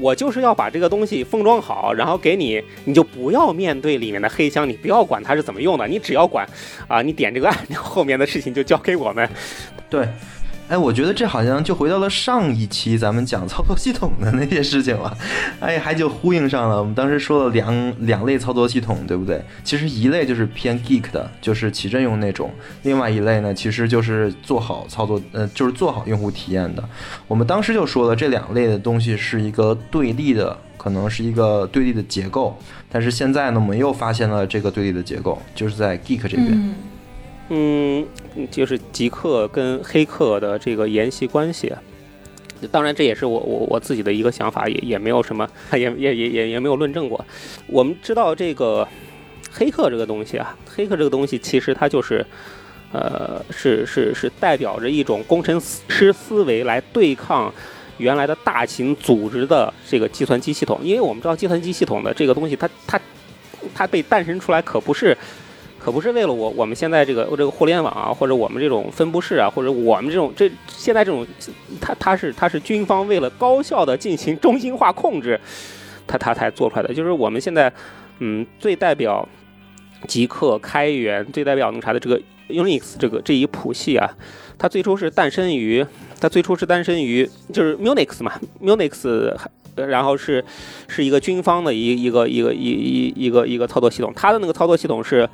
[0.00, 6.48] 我就是要把这个东西封装好，然后给你，你就不要面对里面的黑箱，你不要管它是怎么用的，你只要管，
[6.88, 9.28] 啊，你点这个按钮，后面的事情就交给我们。
[9.90, 10.08] 对。
[10.72, 15.14] 哎，我觉得这好像就回到了上一期咱们讲操作系统的那些事情了，
[15.60, 16.78] 哎，还就呼应上了。
[16.78, 19.44] 我们当时说了两两类操作系统，对不对？
[19.62, 22.48] 其实一类就是偏 geek 的，就是起阵用那种；
[22.84, 26.82] 另外一类呢，其实就是做好操作，呃，就是做好用户体验的。
[27.28, 32.58] 我们当时就说了，这两类的东西是一个对立的，可能是一个对立的结构。
[32.90, 36.74] 但是现在呢，我们又发现了这个对立的结构，就是在 geek 这边。
[37.54, 38.06] 嗯
[38.50, 41.70] 就是极客跟黑客的这个沿袭关系，
[42.70, 47.22] 当然这也是我我我自己的一个想法，也也没有什么， 也也也也也没有论证过。
[47.66, 48.88] 我们知道这个
[49.50, 52.24] 黑客这个东西啊，黑客这个东西其实它就是，
[52.90, 57.52] 呃，是是是代表着一种工程师思维来对抗
[57.98, 62.98] 原来的大型组织的这个计算机系统，因为我们知道计算机系统的这个东西，它它
[63.74, 65.14] 它被诞生出来可不是。
[65.82, 71.26] 可不是为了我，我们现在这个这个互联网啊，或者我们这种分布式啊，或者我们这种这现在这种，
[71.80, 75.40] 它它是它是军方为了高效的进行中心化控制，
[76.06, 76.94] 它它才做出来的。
[76.94, 77.72] 就是我们现在，
[78.20, 79.28] 嗯，最代表
[80.06, 84.08] 极客开源，最代表那啥的这个 Unix 这个这一谱系啊，
[84.56, 85.84] 它最初是诞生于，
[86.20, 89.34] 它最初是诞生于就是 Unix 嘛，Unix，
[89.74, 90.44] 然后是
[90.86, 95.28] 是一个军方的一一个一个一一一个一个操作系统，它的那个操作系统是。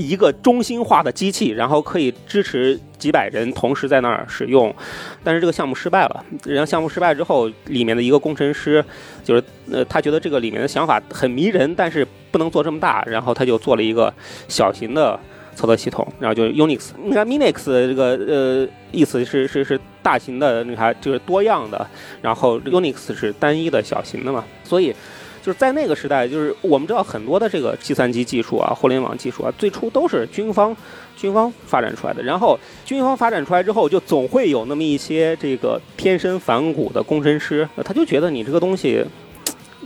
[0.00, 4.74] 一个中心化的机器，然后可以支持几百人同时在那儿使用，
[5.22, 6.24] 但是这个项目失败了。
[6.44, 8.84] 然后项目失败之后，里面的一个工程师
[9.22, 14.12] 就是呃，他觉得这个里面的想法很迷人，但是不能做这么大，然后他就做了一个
[14.48, 15.18] 小型的
[15.54, 16.90] 操作系统，然后就是 Unix。
[17.02, 21.86] 你看 Minix 这个呃意思是是是大型的你看，就是多样的，
[22.22, 24.94] 然后 Unix 是单一的小型的嘛，所以。
[25.42, 30.76] 就是在那个时代，就是我们知道很多的这个计算机技术啊、互联网技术啊，最初都是军方
[31.16, 32.22] 军方发展出来的。
[32.22, 39.02] 然后军方发展出来之后，就总会有那么一些这个天生反骨的工程师，他就觉得你这个东西，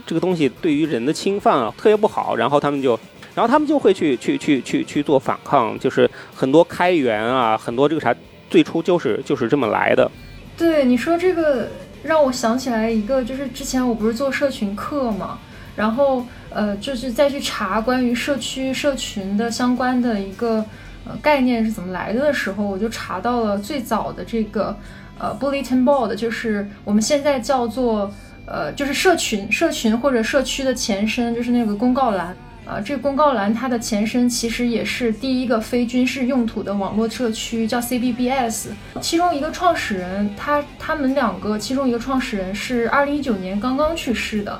[0.05, 2.99] 这个东西对于人的侵犯啊特别不好，然后他们就，
[3.33, 8.13] 然后他们就会去去去去去做反抗，就是很多开源啊，很多这个啥，
[8.49, 10.11] 最初就是就是这么来的。
[10.57, 11.69] 对你说这个。
[12.05, 15.39] 让我想起来一个，就是之前我不是做社群课嘛，
[15.75, 20.63] 然后呃，就是再去查关于社区社群的相关的一个
[21.05, 24.75] 呃概念是怎么来的的时候，我就查到了最早的这个
[25.19, 28.11] 呃 bulletin board，就是我们现在叫做
[28.45, 32.35] 呃就是社群社群或者社区的前身，就是那个公告栏。
[32.65, 38.69] 啊，这个公告栏它的前身其实也是第一个非军事用途的网络社区，叫 CBBS。
[38.99, 44.59] 其中一个创始人，他他们两个其中一个创始人是二零一九年刚刚去世的。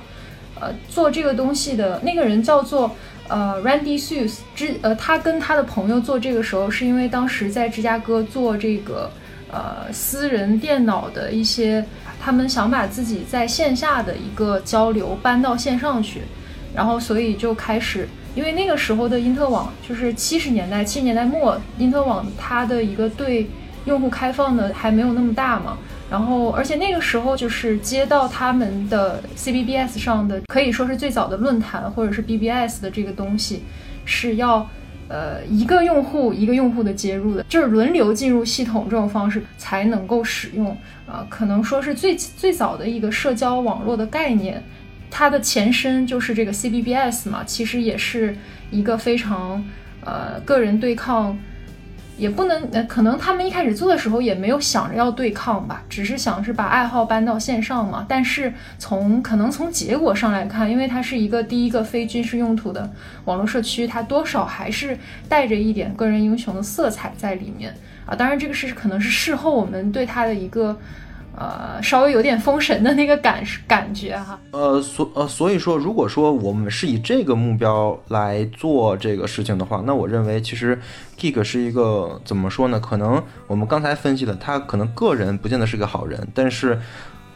[0.60, 2.96] 呃，做这个东西的那个人叫做
[3.28, 4.40] 呃 Randy Suss。
[4.56, 9.12] 之呃，他跟他的朋友做这个时候，是因为当时在芝加哥做这个
[9.52, 11.86] 呃私人电脑的一些，
[12.22, 16.22] 他们想把自己在线下的一个交流搬到线上去。
[16.74, 23.50] 然后，所以就开始，因为那个时候的因特网就是七十年代，七十年代末，因特网它的一个对
[23.86, 25.78] 用户开放的还没有那么大嘛。
[26.16, 33.64] 然后，而且那个时候就是接到他们的 CBBS 上的，可以说是最早的论坛或者是 BBS 的这个东西，
[34.06, 34.66] 是要
[35.10, 40.70] 呃一个用户一个用户的接入的，就是轮流进入系统这种方式才能够使用
[41.06, 44.64] 啊，可能说是最最早的一个社交网络的概念。
[45.12, 48.34] 它的前身就是这个 CBBS 嘛，其实也是
[48.72, 49.62] 一个非常
[50.06, 51.38] 呃个人对抗，
[52.18, 58.06] 也不能呃可能他们一开始做的时候也没有想着要对抗吧，只是想是把爱好搬到线上嘛。
[58.08, 62.90] 但是从可能从结果上来看，因为它是一个第一个非军事用途的
[63.26, 64.98] 网络社区，它多少还是
[65.28, 67.74] 带着一点个人英雄的色彩在里面
[68.06, 68.16] 啊。
[68.16, 70.78] 当然这个是可能是事后我们对它的一个。
[71.38, 74.40] 呃，稍微有点封神的那个感感觉哈。
[74.52, 80.80] 呃，所呃，所以说，如果说我们是以这个目标来做这个事情的话，那我认为其实
[81.20, 82.80] Geek 是一个怎么说呢？
[82.80, 86.80] 可能我们刚才分析的，他可能个人不见得是个好人，但是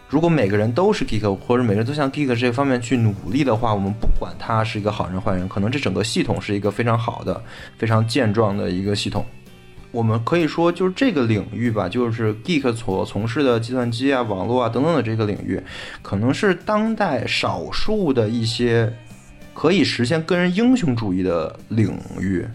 [0.08, 7.42] 如果每个人都是 Geek，或者每个人都向 Geek 这方面去努力的话，我们不管他是一个好人坏人，可能这整个系统是一个非常好的、
[7.78, 9.26] 非常健壮的一个系统。
[9.92, 15.60] 我们可以说，就是这个领域吧，就是 geek 所从事的计算机啊、网络啊等等的这个领域，
[16.04, 18.94] 可能是当代少数的一些
[19.54, 22.46] 可以实现个人英雄主义的领域，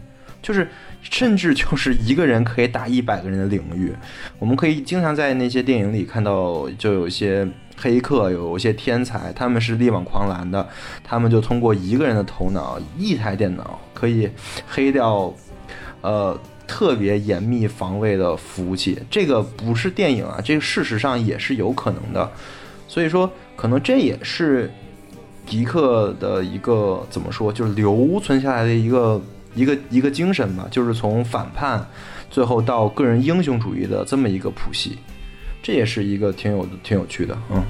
[0.40, 0.68] 就是
[1.02, 3.92] 甚至就是一个人可以打一百个人的领域。
[4.38, 7.44] 我们可以经常在那些电影里看到，就有一些
[7.76, 10.68] 黑客，有一些天才，他们是力挽狂澜的，
[11.02, 14.30] 他们就通过一个人的头脑、一台电脑，可以
[14.68, 15.34] 黑掉，
[16.00, 16.38] 呃。
[16.66, 22.30] 特别严密防卫的服务器，这个不是电影啊，这个事实上也是有可能的。
[22.88, 24.70] 所以说，可能这也是
[25.46, 29.20] 迪克的一个怎么说，就是留存下来的一个
[29.54, 31.86] 一个一个精神吧，就是从反叛
[32.30, 34.98] 最后到个人英雄主义的这么一个谱系，
[35.62, 37.62] 这也是一个挺有挺有趣的，嗯。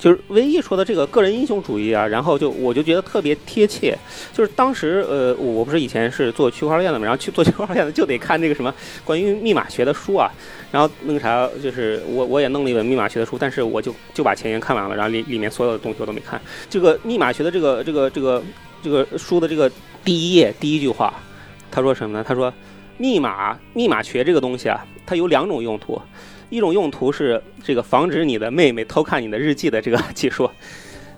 [0.00, 3.96] 就是唯一说的这个个人英雄主义啊，然后就我就觉得特别贴切。
[4.32, 10.32] 就是当时呃，我不是以前是做区块链的嘛，然后去做区块链的就得看那个什么关于密码学的书啊。
[10.72, 16.40] 然后那个啥，就是我 我也弄了一本密码学的书，但是我就就把前言看完了，然后里里面所有的东西我都没看。
[16.70, 18.42] 这个密码学的这个这个这个
[18.82, 19.70] 这个书的这个
[20.02, 21.12] 第一页第一句话，
[21.70, 22.24] 他说什么呢？
[22.26, 22.50] 他说
[22.96, 26.00] 密码密码学这个东西啊，它有两种用途。
[26.50, 30.50] 一种用途是这个防止你的妹妹偷看你的日记的这个 技术，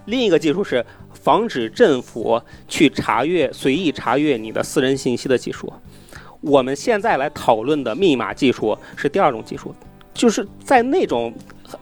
[0.04, 5.72] 另一个技术是防止政府去查阅随意查阅你的私人信息的技术。
[6.42, 9.74] 我们现在来讨论的密码技术是第二种技术，
[10.12, 11.32] 就是在那种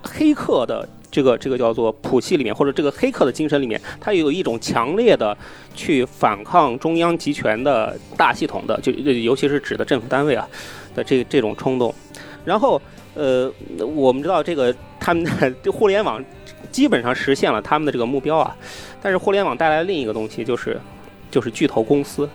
[0.03, 5.37] 黑客的这个这个叫做谱系里面，或者这个黑客的精神里面，它有一种强烈的
[5.75, 10.47] 去反抗中央集权的大系统的，就尤其是指的政府单位啊
[10.95, 11.93] 的这这种冲动，
[12.45, 12.81] 然后。
[13.21, 13.53] 呃，
[13.85, 15.23] 我们知道这个他们
[15.63, 16.25] 的互联网
[16.73, 18.57] 基本上实现了他们的这个目标啊，
[19.03, 20.81] 但是互联网带来另一个东西就是
[21.31, 22.27] 就是巨头公司，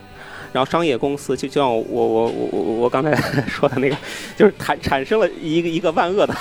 [0.53, 3.15] 然后商业公司就像我我我我我刚才
[3.47, 3.97] 说的那个，
[4.37, 6.35] 就是产产生了一个一个万恶的，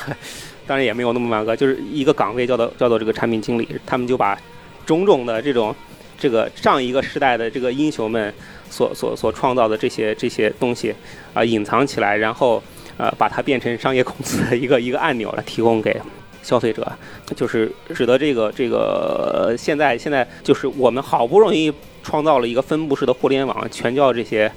[0.67, 4.39] 当然也没有那么万恶，就是一个岗位叫做叫做这个产品经理，他们就把
[4.85, 5.75] 种种的这种
[6.19, 8.31] 这个上一个时代的这个英雄们
[8.69, 10.95] 所所所创造的这些这些东西
[11.33, 12.63] 啊隐藏起来，然后。
[12.97, 16.01] 呃，把它变成商业公司的一个一个按钮来提供给
[16.43, 16.87] 消费者，
[17.35, 24.51] 就是使得这个这个现在现在就是我们好不容易创造了一个分布式的互联网，全叫这些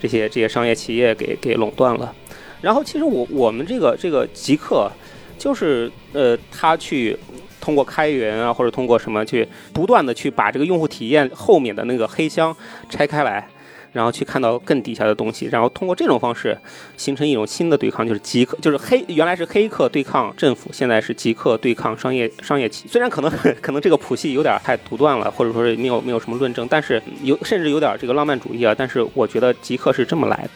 [0.00, 2.14] 这些这些商业企业给给垄断了。
[2.60, 4.90] 然后其实我我们这个这个极客，
[5.36, 7.18] 就是呃，他去
[7.60, 12.56] 通过开源啊，或者通过什么去不断的去把这个用户体验后面的那个黑箱
[12.88, 13.46] 拆开来。
[13.92, 16.56] 然后去看到更底下的东西，然后通过这种方式
[16.96, 22.88] 形成一种新的对抗，就是极客，就是黑，原来是黑客对抗政府，现在是极客对抗商业商业企。
[22.88, 28.74] 虽然可能 可能这个谱系有点太独断了，或者说是没有没有什么论证，但是有甚至有点这个浪漫主义啊。
[28.76, 30.50] 但是我觉得极客是这么来的。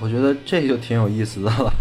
[0.00, 1.72] 我觉得这就挺有意思的了。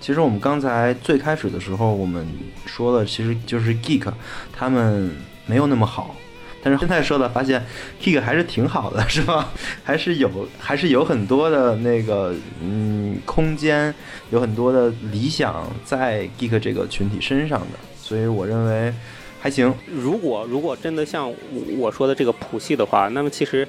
[0.00, 2.26] 其实我们刚才最开始的时候，我们
[2.66, 4.10] 说了，其实就是 geek
[4.52, 5.10] 他们
[5.46, 6.16] 没有那么好。
[6.62, 7.64] 但是现在说的，发现
[8.02, 9.50] Geek 还是挺好的， 是吧？
[9.82, 13.94] 还是有，还是有很多的那个，嗯，空间，
[14.30, 18.92] 有很多的理想在 Geek 这个群体身上的，所以我认为
[19.40, 19.74] 还行。
[19.86, 21.32] 如果如果真的像
[21.78, 23.66] 我说的这个谱系的话，那么其实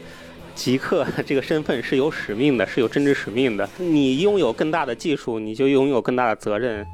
[0.53, 3.69] 极客 这个身份是有使命的，是有政治使命的。
[3.77, 6.85] 你拥有更大的技术，你就拥有更大的责任。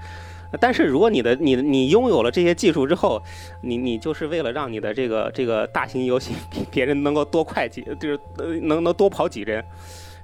[0.61, 3.21] 但是，如果你的你你拥有了这些技术之后，
[3.61, 8.19] 你你就是为了让你的这个这个大型游戏比别人能够多快几，就是
[8.61, 9.61] 能能多跑几帧，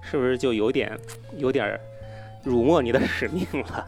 [0.01, 0.97] 是不是就有点
[1.35, 1.77] 有点
[2.41, 3.85] 辱没你的使命了？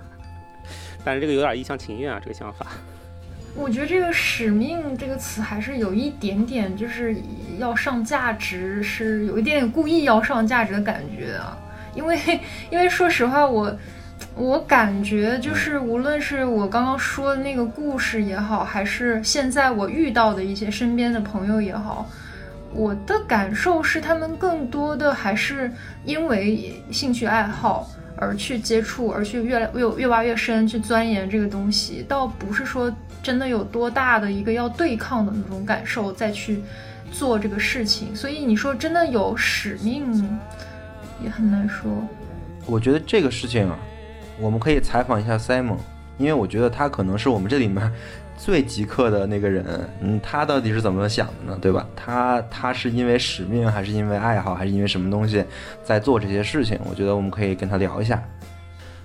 [1.06, 2.68] 但是这个有点一厢情愿啊，这个想法。
[3.56, 7.16] 我觉得这个“使命”这个词还是有一点点就是
[7.58, 11.58] 要上价值，是有一点点故意要上价值的感觉啊。
[11.96, 12.20] 因为
[12.70, 13.64] 因为说实话，我。
[13.64, 13.78] 我
[14.68, 22.10] 感觉就是，无论是我刚刚说的那个故事也好，还是现在我遇到的一些身边的朋友也好，
[22.74, 25.72] 我的感受是，他们更多的还是
[26.04, 36.62] 因为兴趣爱好而去接触，而去越来越越挖越深，去钻研这个东西，倒不是说真的有多大的一个要对抗的那种感受再去
[37.12, 38.14] 做这个事情。
[38.14, 40.28] 所以你说真的有使命，
[41.24, 41.90] 也很难说。
[42.66, 43.78] 我觉得这个事情啊。
[44.40, 45.78] 我们可以采访一下 Simon，
[46.18, 47.92] 因为我觉得他可能是我们这里面
[48.38, 49.66] 最极客的那个人。
[50.02, 51.58] 嗯，他到底是怎么想的呢？
[51.62, 51.88] 对吧？
[51.96, 55.44] 他他是因为使命，还是因为爱好，还是因为什么东西
[55.84, 56.78] 在做这些事情？
[56.90, 58.22] 我觉得我们可以跟他聊一下。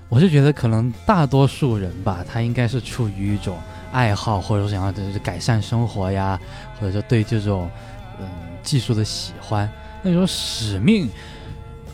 [0.08, 3.56] 我是觉得可能大多数人吧，他应该是出于一种
[3.92, 6.36] 爱好，或者说想要就是改善生活呀，
[6.80, 7.70] 或者说对这种
[8.18, 8.26] 嗯
[8.62, 9.70] 技术的喜欢。
[10.02, 11.08] 那种使命，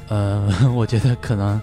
[0.08, 1.60] 呃， 我觉得可能。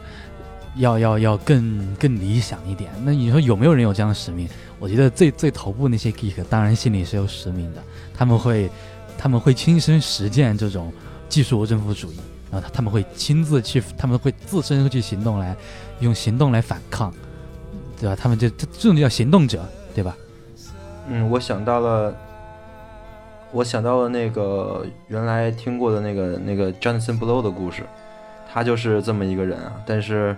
[0.76, 2.92] 要要要更更理想一点。
[3.04, 4.48] 那你说有没有人有这样的使命？
[4.80, 7.82] 我觉得最最头部那些 geek 当然心里是有使命的，
[8.14, 8.70] 他们会
[9.18, 10.92] 他们会亲身实践这种
[11.30, 12.18] 技术无政府主义，
[12.52, 15.56] 然后他们会亲自去，他们会自身去行动来
[16.00, 17.14] 用行动来反抗，
[18.00, 18.16] 对吧？
[18.16, 19.66] 他们就这这种叫行动者，
[19.96, 20.16] 对吧？
[21.08, 22.14] 嗯，我想到了，
[23.52, 27.84] 我想到了那个原来听过的那个那个 Jonathan Blow 的故事，
[28.52, 29.74] 他就是这么一个人啊。
[29.86, 30.36] 但是，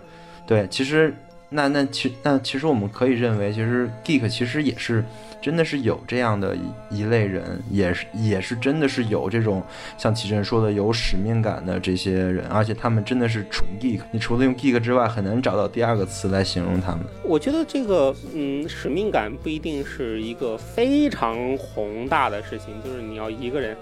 [0.48, 1.14] 对，其实
[1.50, 5.04] 那那其那其实我们可以认为，其实 geek 其实也是
[5.42, 9.64] 真的是有这样的一一类人，也是也是真的是有这种
[9.98, 14.00] 像启正说的有使命感的这些人，而且他们真的是纯 geek。
[14.12, 17.02] 你除了用 geek 之外，很难找到第二个词来形容他们。
[17.24, 23.78] 我觉得这个，嗯，使命感不一定是一个非常宏大的事情，就是你要一个人，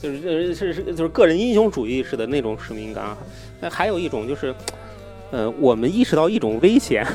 [0.00, 3.18] 就是呃是是就是个人英雄主义式的那种使命感啊。
[3.60, 4.54] 那还有一种就是，
[5.30, 7.06] 呃，我们意识到一种危险，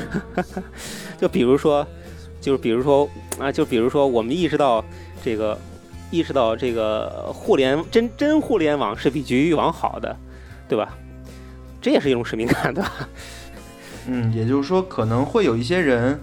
[1.20, 1.86] 就比如说，
[2.40, 3.08] 就是比如说
[3.38, 4.84] 啊，就比如说我们意识到
[5.22, 5.58] 这个，
[6.10, 10.16] 意识到这个互联真真互联网是比局域网好的，
[10.68, 10.96] 对吧？
[11.80, 13.08] 这也是一种使命感，对吧？
[14.06, 16.18] 嗯，也就是说，可能会有一些人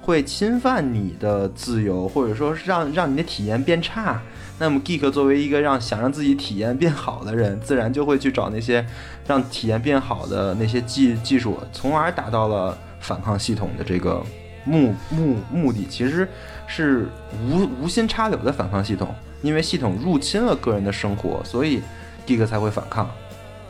[0.00, 4.20] 会侵犯你的自由，或者说让让你的体验变差。
[4.60, 8.84] 那么，geek 作为一个让想让自己体验变好的人，自然就会去找那些
[9.26, 14.22] 让体验变好的那些技技术，从而达到了反抗系统的这个
[14.66, 15.86] 目目目的。
[15.88, 16.28] 其实
[16.66, 17.08] 是
[17.42, 19.08] 无无心插柳的反抗系统，
[19.40, 21.80] 因为系统入侵了个人的生活，所以
[22.26, 23.10] geek 才会反抗，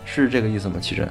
[0.05, 0.80] 是这个意思吗？
[0.80, 1.09] 奇珍？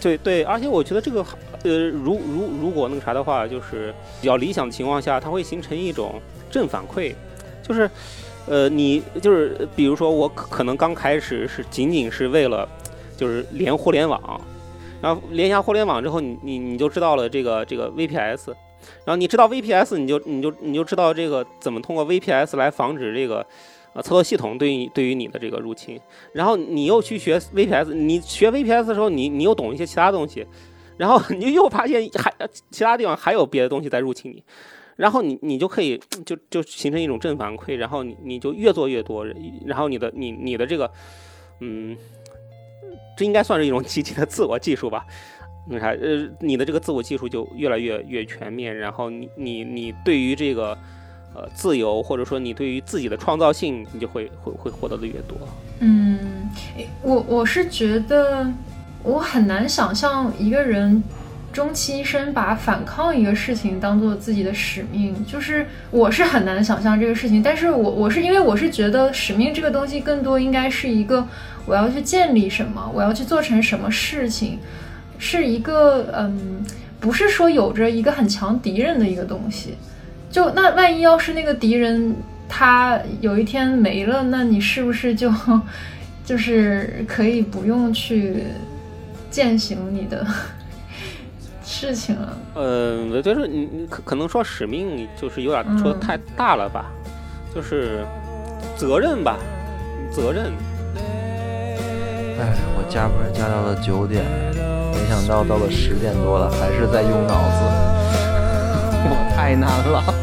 [0.00, 1.26] 对对，而且我觉得这个，
[1.64, 7.14] 呃，如如如果那个啥的话，就是比较理想的情况下，它会形成一种正反馈，
[7.62, 7.90] 就是，
[8.46, 12.68] 呃，你就是比如说我可能刚开始是仅仅是为了
[13.16, 14.40] 就是连互联网，
[15.00, 18.48] 然后连一下互联网之后，你你你就知道了这个这个 VPS，
[19.04, 23.46] 然后你知道 VPS，你就你就你就知道这个怎么通过 VPS 来防止这个。
[23.94, 26.00] 呃，操作系统对于对于你的这个入侵，
[26.32, 30.46] 然后你又去学 VPS，你学 VPS 的时候，你你又懂一些其他东西，
[30.96, 32.32] 然后你又发现还
[32.70, 34.42] 其他地方还有别的东西在入侵你，
[35.02, 39.26] 然后你你就可以就就形成一种正反馈，然后你你就越做越多，
[39.66, 40.88] 然后你的你你的这个
[41.58, 41.96] 嗯，
[43.16, 45.04] 这应该算是一种积极的自我技术吧？
[45.68, 50.78] 那啥呃，你的这个自我技术就越来越越全面，然后你你你对于这个。
[51.34, 55.34] 呃，自由或者说你对于自己的创造性，你就会会会获得的越多。
[55.80, 56.18] 嗯，
[57.00, 58.46] 我我是觉得
[59.02, 61.02] 我很难想象一个人
[61.52, 67.42] 终其一生把反抗一个事情当做自己的使命，就是我是很难想象这个事情。
[67.42, 71.26] 但是我我是因为我是觉得使命这个东西更多应该是一个
[71.66, 74.58] 我要去建立什么，我要去做成什么事情，
[75.18, 76.64] 是一个嗯，
[76.98, 79.74] 不是说有着一个很强敌人的一个东西。
[80.30, 82.16] 就那万一要是那个敌人
[82.48, 85.30] 他有一天没了，那你是不是就
[86.24, 88.44] 就是可以不用去
[89.30, 90.26] 践行你的
[91.72, 92.36] 事情了？
[92.54, 96.84] 呃，就是你你可可能说使命就是有点说的太大了吧，
[97.54, 98.04] 就是
[98.76, 99.38] 责任吧，
[100.10, 100.52] 责任。
[102.38, 104.22] 哎，我加班加到了九点，
[104.92, 107.64] 没想到到了十点多了，还是在用脑子。
[109.08, 110.21] 我太难了。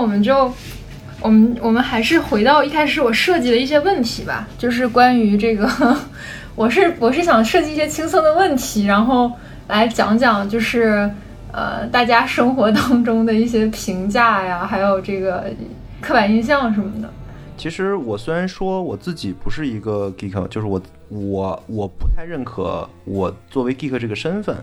[0.00, 0.50] 我们就，
[1.20, 5.68] 我们我们还是回到一开始我设计的一些问题吧，就是关于这个，
[6.56, 9.30] 我是我是想设计一些轻松的问题，然后
[9.68, 11.10] 来讲讲就是
[11.52, 15.44] 呃大家生活当中的一些评价呀，还有这个
[16.00, 17.08] 刻板印象什么的。
[17.56, 20.80] 其实我虽然说我自己不是一个 geek，就是我
[21.10, 24.56] 我我不太认可我作为 geek 这个身份，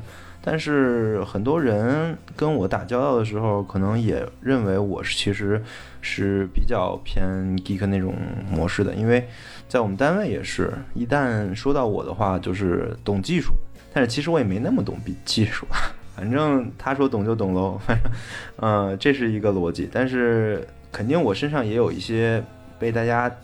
[0.49, 5.61] 但是很多人跟我打交道的时候，可能也认为我是其实
[5.99, 7.25] 是比较偏
[7.57, 8.15] geek 那种
[8.49, 9.27] 模式的，因为
[9.67, 13.53] 在我们单位也是，一旦说到我的话，就是懂技术，
[13.93, 15.67] 但是其实我也没那么懂技技术，
[16.15, 18.11] 反正他说懂就懂喽， 反正，
[18.55, 22.41] 呃，这是一个逻辑，但是肯定我身上也有一些。
[22.79, 23.35] 被大家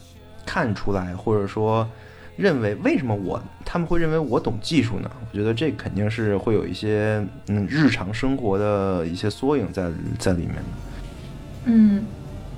[0.45, 1.89] 看出来，或者说
[2.35, 5.09] 认为为什么我他们会认为我懂技术呢？
[5.31, 10.63] 我觉得这肯定是会有一些嗯日常生活的一些缩影在在里面的。
[11.65, 12.03] 嗯，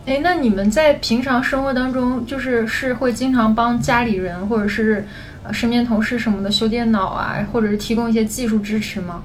[0.06, 5.06] 哎，那你们在平常生活当中，就是是会经常帮家里人或者是
[5.52, 9.24] 身边同事什么的修电脑啊，或者是提供一些技术支持吗？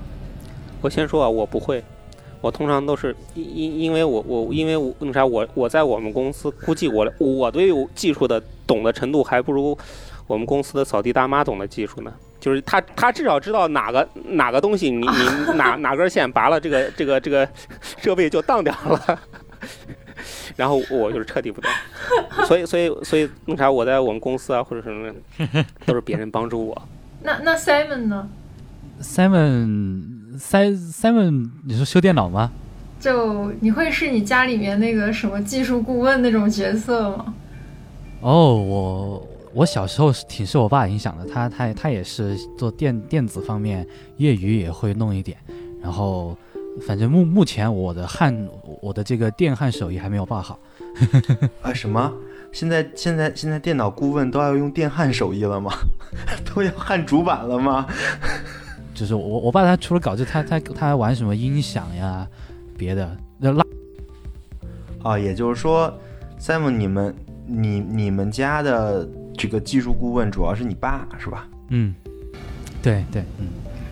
[0.80, 1.82] 我先说啊，我不会。
[2.42, 9.76] 我通常都是因因因为我我因为我那啥我我在我们公司估计我我对技术的懂的程度还不如
[10.33, 12.12] 我们公司的扫地大妈懂的技术呢。
[12.39, 17.47] 就是他他至少知道哪个哪个东西你你 哪哪根线拔了这个这个这个
[17.99, 19.20] 设备就当掉了，
[20.57, 21.70] 然后我就是彻底不懂。
[22.47, 25.12] 所以所以所以弄啥我在我们公司啊或者什么
[25.85, 26.83] 都是别人帮助我。
[27.22, 28.28] 那那 Simon 呢
[29.03, 30.20] ？Simon。
[30.39, 32.53] Simon Simon，你说修电脑吗？
[33.01, 37.35] 就你会是你家里面那个什么技术顾问那种角色吗？
[38.20, 43.86] 哦，我我小时候是挺受我爸影响的，他他他也是做电电子方面，
[44.16, 45.36] 业余也会弄一点。
[45.82, 46.36] 然后
[46.86, 48.48] 反正目目前我的焊
[48.80, 50.59] 我的这个电焊手艺还没有爸好。
[51.62, 52.12] 啊什么？
[52.53, 55.72] 现在现在现在电脑顾问都要用电焊手艺了吗？
[56.55, 57.86] 都要焊主板了吗？
[58.94, 62.26] 就是我我爸他除了搞这，他他他还玩什么音响呀，
[62.76, 63.64] 别的那拉
[65.03, 65.96] 啊，也就是说
[66.40, 67.14] ，Simon，你们
[67.46, 69.09] 你你们家的
[69.41, 71.49] 这个技术顾问主要是你爸是吧？
[71.70, 71.95] 嗯，
[72.82, 73.47] 对对，嗯。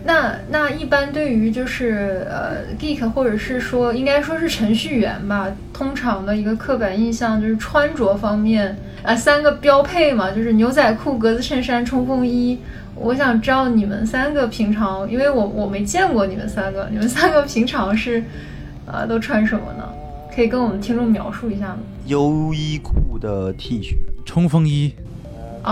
[0.05, 12.59] 那那一般对于就是呃 geek 或者是说应该说是程序员吧，通常的一个刻板印象就是穿着方面啊，三个标配嘛，就是牛仔裤、格子衬衫、冲锋衣。
[12.93, 18.23] 我想知道你们三个平常，因为我我没见过你们三个，你们三个平常是，
[18.85, 19.83] 呃，都穿什么呢？
[20.31, 21.79] 可以跟我们听众描述一下吗？
[22.05, 24.93] 优衣库的 T 恤，冲锋衣。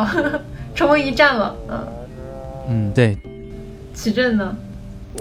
[0.02, 0.42] 啊，
[0.76, 1.88] 冲锋一战了，嗯。
[2.70, 3.18] 嗯，对。
[3.94, 4.56] 齐正呢？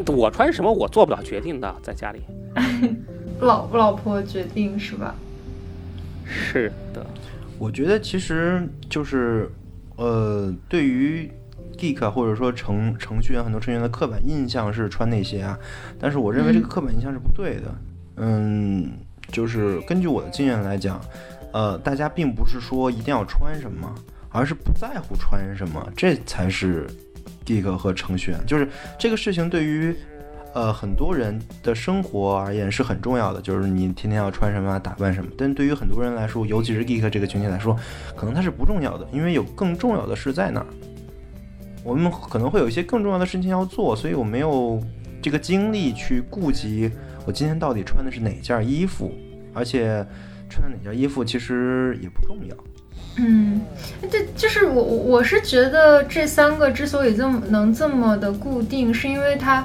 [0.09, 2.21] 我穿什么我做不了决定的，在家里。
[3.41, 5.15] 老不老婆决定是吧？
[6.25, 7.07] 是的。
[7.59, 9.51] 我觉得其实就是，
[9.97, 11.31] 呃，对于。
[11.79, 15.59] geek 或者说程程序员，很多程序员的刻板印象是穿那些啊，
[16.01, 17.65] 但是我认为这个刻板印象是不对的。
[18.17, 18.93] 嗯，
[19.31, 20.99] 就是根据我的经验来讲，
[21.53, 23.95] 呃，大家并不是说一定要穿什么，
[24.37, 26.87] 而是不在乎穿什么，这才是
[27.47, 28.41] geek 和程序员。
[28.47, 28.69] 就是
[28.99, 29.97] 这个事情对于
[30.53, 35.31] 呃很多人的生活而言是很重要的，就是你天天要穿什么打扮什么。
[35.39, 37.75] 但对于很多人来说，尤其是 geek 这个群体来说，
[38.15, 40.67] 可能它是不重要的，因为有更重要的事在那儿。
[41.83, 44.83] 我们可能会有一些更重要的事情要做，所以我没有
[45.23, 46.91] 这个精力去顾及
[47.25, 49.15] 我今天到底穿的是哪件衣服，
[49.55, 50.05] 而且
[50.51, 52.57] 穿的哪件衣服其实也不重要。
[53.19, 53.61] 嗯，
[54.11, 59.65] 对就是我我是觉得这三个之所以这么能这么的固定，是因为它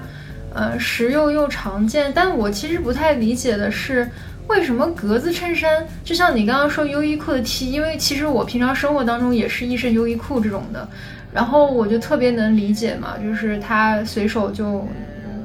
[0.53, 2.11] 呃实用又常见。
[2.15, 4.09] 但我其实不太理解的是，
[4.47, 10.87] 为什么格子衬衫，就像你刚刚说优衣库的 T，因为其实我平常生活当中也是一身优衣库这种的。
[11.33, 14.85] 然后我就特别能理解嘛，就是他随手就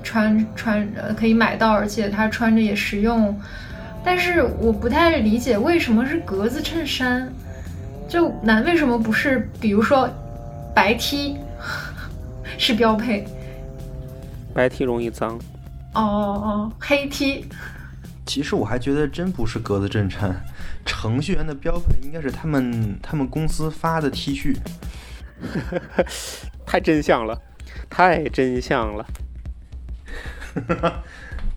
[0.02, 3.36] 穿穿呃可以买到，而且他穿着也实用。
[4.04, 7.32] 但是我不太理解为什么是格子衬衫，
[8.08, 10.08] 就男为什么不是比如说
[10.74, 11.36] 白 T
[12.58, 13.26] 是标配？
[14.54, 15.38] 白 T 容易脏。
[15.94, 17.46] 哦哦，黑 T。
[18.26, 20.34] 其实我还觉得真不是格子衬衫，
[20.84, 24.56] 程序员的标配应该是他们他们公司发的 T 恤。
[26.66, 27.40] 太真相了，
[27.88, 29.06] 太真相了。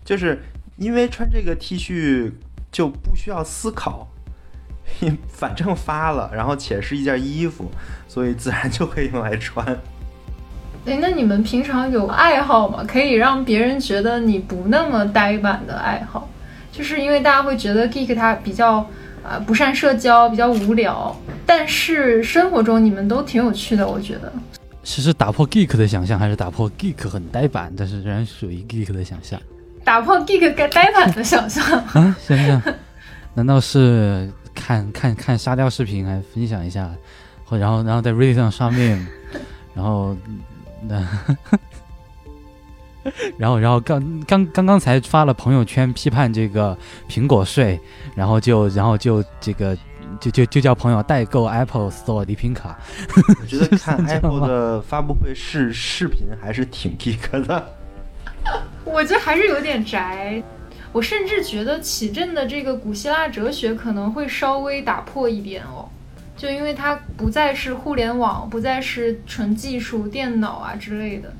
[0.04, 0.40] 就是
[0.76, 2.32] 因为穿这个 T 恤
[2.70, 4.08] 就不需要思考，
[5.28, 7.70] 反正发了，然后且是一件衣服，
[8.08, 9.66] 所以自然就可以用来穿。
[10.86, 12.84] 哎，那你们平常有爱好吗？
[12.86, 16.28] 可以让别人觉得你不那么呆板的爱好，
[16.72, 18.86] 就是因为大家会觉得 Geek 他比较。
[19.22, 21.14] 啊，不善社交，比较无聊，
[21.44, 24.32] 但是生活中你们都挺有趣的，我觉得。
[24.82, 29.38] 其实打破 geek 的想象，还是打破 geek 很呆板，但是仍然属于 geek 的想象？
[29.84, 31.62] 打破 geek 该呆板的想象
[31.92, 32.62] 啊，想想，
[33.34, 34.32] 难道是
[34.70, 36.88] 看看看沙雕视频，还分享一下，
[37.44, 39.04] 或然后然后在 Reddit 上刷 meme，
[39.74, 40.16] 然后
[40.82, 41.04] 那。
[43.38, 46.76] 然后，然后刚刚刚刚才发了朋友圈批判这个
[47.08, 47.80] 苹果税，
[48.14, 49.76] 然后就然后就这个
[50.20, 52.78] 就就就叫朋友代购 Apple Store 礼品卡。
[53.40, 57.74] 我觉得 看 Apple 的发布会视视频还是挺 geek 的。
[58.84, 60.40] 我觉得还是有点宅。
[60.92, 65.88] 我甚至觉得启正的这个古希腊哲学可能会稍微打破一点哦，
[66.36, 71.32] 就因为它不再是互联网，不再是纯技术、电脑啊之类的，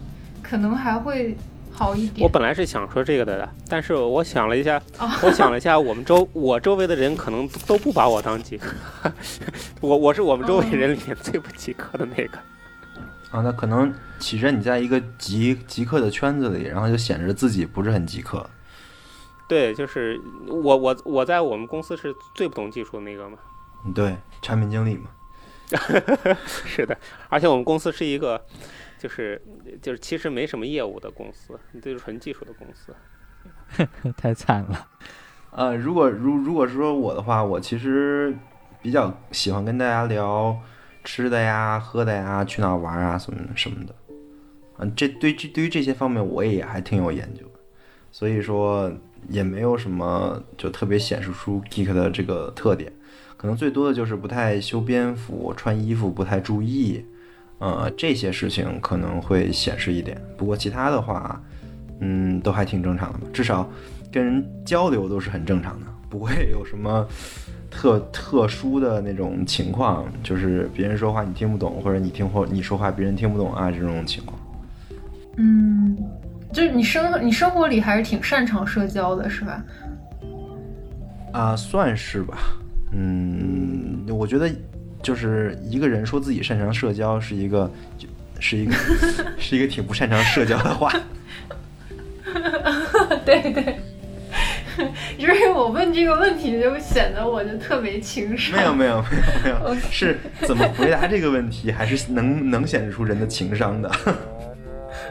[0.42, 1.36] 可能还会。
[1.72, 2.22] 好一点。
[2.22, 4.82] 我本来是想说这个的，但是我想了一下，
[5.22, 8.74] 我想了一下，我们周我周围的人可能都不把我当极客，
[9.80, 12.36] 我我是我们周围人里面最不极客的那个。
[13.30, 18.44] 啊，那可能启实你在一个极极客的圈子里，然后就显示自己不是很极客。
[19.50, 23.36] 对，就是我我我在我们公司是最不懂技术的那个嘛。
[23.92, 25.10] 对，产品经理嘛。
[26.46, 26.96] 是的，
[27.28, 28.40] 而且我们公司是一个。
[29.00, 29.40] 就是
[29.80, 32.94] 就是，其实没什么业务的公司，就是纯技术的公司，
[34.14, 34.86] 太惨了。
[35.52, 38.36] 呃，如果如如果说我的话，我其实
[38.82, 40.54] 比较喜欢跟大家聊
[41.02, 43.94] 吃的呀、喝的呀、去哪玩啊什么什么的。
[44.76, 47.60] 嗯，这对这对于这些方面我也还挺有研究的，
[48.12, 48.92] 所以说
[49.28, 52.92] 也没有什么就特别显示出 geek 的这个特点，
[53.36, 57.04] 可能最多的就是不太修边幅、穿衣服不太注意。
[57.58, 61.38] 呃，这些事情可能会显示一点，不过其他的话，
[62.00, 63.20] 嗯，都还挺正常的。
[63.34, 63.70] 至少
[64.10, 67.06] 跟人交流都是很正常的，不会有什么
[67.70, 74.40] 特特殊的那种情况，就是别人说话你听不懂，或者你听或你说话别人听不懂啊这种情况。
[75.36, 75.96] 嗯，
[76.52, 79.64] 就是你生你生活里还是挺擅长社交的，是吧？
[81.32, 82.38] 啊，算是吧。
[82.92, 84.50] 嗯，我觉得。
[85.02, 87.70] 就是一个人说自己擅长社交是一个，
[88.38, 88.74] 是一个，
[89.40, 90.92] 是一个挺不擅长社交的话。
[93.24, 93.78] 对 对，
[95.16, 98.54] 因为我问这个问题就显得我就特别情商。
[98.54, 99.02] 没有没有
[99.44, 103.90] 没有没 有，是怎么回答这个问题，还是能能显示出人的情商的。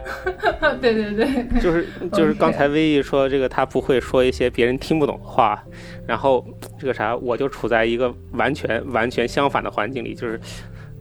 [0.81, 5.61] 对对对，就是就是刚才威毅说这个他不会说一些别人听不懂的话，
[6.07, 6.45] 然后
[6.79, 10.39] 这个啥我就处在一个完全完全相反的环境里，就是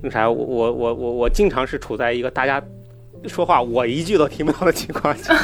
[0.03, 2.63] 那啥我我我我我经常是处在一个大家
[3.27, 5.35] 说话我一句都听不到的情况下，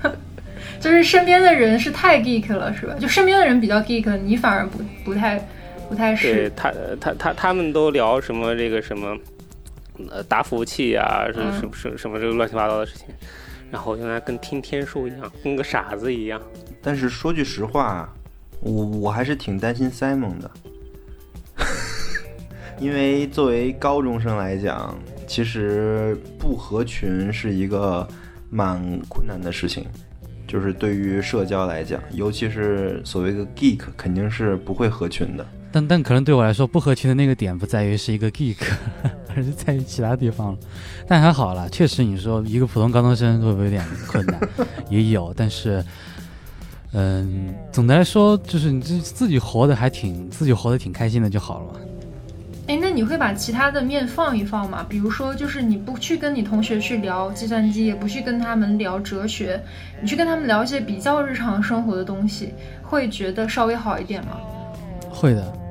[0.80, 2.94] 就是身边的人是太 geek 了是吧？
[2.98, 5.38] 就身边的人比较 geek，你反而不不太
[5.88, 6.34] 不太是。
[6.34, 9.16] 对他他他他们都聊什么这个什么。
[10.10, 13.06] 呃，打服务器啊，什么什什什么这个乱七八糟的事情，
[13.70, 16.40] 然后原来跟听天书一样，跟个傻子一样。
[16.82, 18.12] 但是说句实话，
[18.60, 20.50] 我我还是挺担心 Simon 的，
[22.80, 24.94] 因为作为高中生来讲，
[25.26, 28.06] 其实不合群是一个
[28.50, 29.86] 蛮困难的事情，
[30.46, 35.46] 就是对于社交来讲，尤其是所谓的 geek，肯定是不会合群的。
[35.74, 38.54] 但但可能对我来说不合群的那个点不在于是一个 geek，
[39.34, 40.56] 而是在于其他地方。
[41.08, 44.40] 但还好了，确实你说一个普通高中生会不会有点困难？
[44.88, 45.84] 也有，但是，
[46.92, 51.80] 嗯，总的来说就是你自自己活得还挺自己活得挺开心的就好了嘛。
[52.68, 54.86] 哎，那你会把其他的面放一放吗？
[54.88, 59.60] 比如说，就是你不去跟你同学去聊计算机，也不去跟他们聊哲学，
[60.00, 64.38] 你去跟他们聊一些比较日常生活的东西，会觉得稍微好一点吗？
[65.10, 65.63] 会的。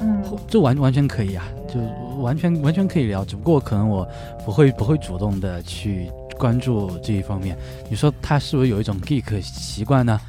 [0.00, 1.80] 嗯，这完完全可以啊，就
[2.20, 4.06] 完全完全可以聊，只不过可能我
[4.44, 7.56] 不会不会主动的去关注这一方面。
[7.88, 10.20] 你说他是不是有一种 geek 习惯呢？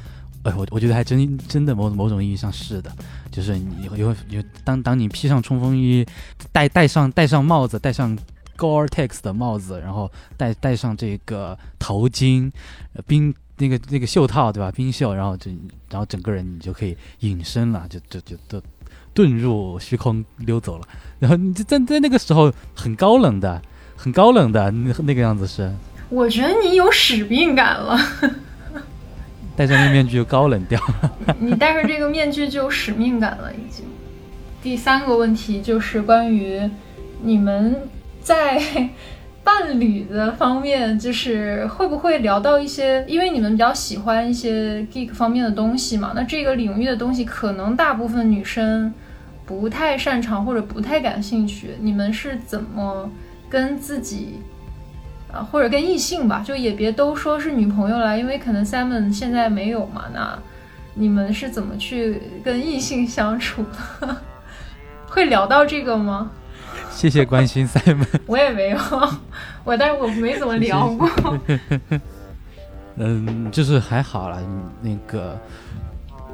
[0.44, 2.92] 哎，我我觉得还真真的某某种意义上是的，
[3.32, 6.06] 就是你有有当当你披上冲锋衣，
[6.52, 8.16] 戴戴上戴上帽子，戴上
[8.56, 12.52] Gore-Tex 的帽子，然后戴戴上这个头巾，
[13.06, 14.70] 冰那个那个袖套对吧？
[14.70, 15.50] 冰袖，然后就
[15.90, 18.62] 然后整个人你就可以隐身了，就就就都。
[19.16, 20.86] 遁入虚空溜走了，
[21.18, 23.62] 然后你在在那个时候很高冷的，
[23.96, 25.72] 很高冷的那那个样子是。
[26.10, 27.98] 我觉得你有使命感了。
[29.56, 31.34] 戴上那面具就高冷掉了。
[31.40, 33.86] 你戴上这个面具就有使命感了，已经。
[34.62, 36.70] 第三个问题就是关于
[37.22, 37.88] 你们
[38.20, 38.90] 在
[39.42, 46.12] 伴侣的方面，就是会不会聊到一些，因为你们比较喜欢一些 geek 方面的东西嘛？
[46.14, 48.92] 那这个领域的东西，可能大部分女生。
[49.46, 53.08] 不太擅长或者不太感兴趣，你们是怎么
[53.48, 54.40] 跟自己
[55.32, 60.06] 啊，或者跟异性吧，就也别都说是女朋友了，因为可能 Simon 现在没有嘛。
[60.12, 60.36] 那
[60.94, 63.64] 你们是怎么去跟异性相处
[64.00, 64.16] 的？
[65.06, 66.30] 会聊到这个吗？
[66.90, 68.06] 谢谢关心，Simon。
[68.26, 68.78] 我也没有，
[69.62, 71.08] 我但是我没怎么聊过。
[72.96, 74.42] 嗯，就是还好了，
[74.80, 75.38] 那个，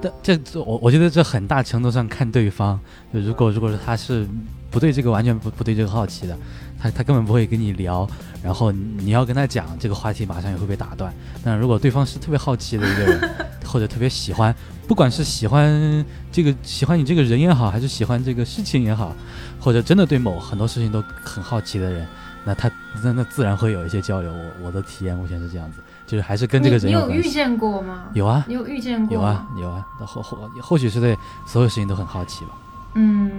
[0.02, 2.78] 但这我我觉得这很大程度上看对方。
[3.12, 4.26] 就如果如果是他是
[4.70, 6.36] 不对这个完全不不对这个好奇的，
[6.78, 8.08] 他他根本不会跟你聊。
[8.42, 11.14] 然后你要跟他讲这个话题，马上也会被打断。
[11.44, 13.30] 但如果对方是特别好奇的一个人，
[13.64, 14.52] 或者特别喜欢，
[14.88, 19.14] 不管是喜欢这个喜欢你这个人也好，还是喜欢这个事情也好，
[19.60, 22.04] 或者真的对某很多事情都很好奇的人，
[22.44, 22.68] 那他
[23.04, 24.32] 那那自然会有一些交流。
[24.32, 25.78] 我我的体验目前是这样子，
[26.12, 27.26] 就是还是跟这个人你有关系。
[27.26, 28.10] 遇见过吗？
[28.12, 29.14] 有啊，你有遇见过？
[29.14, 29.86] 有啊，有啊。
[29.98, 32.50] 那或或或许是对所有事情都很好奇吧。
[32.96, 33.32] 嗯，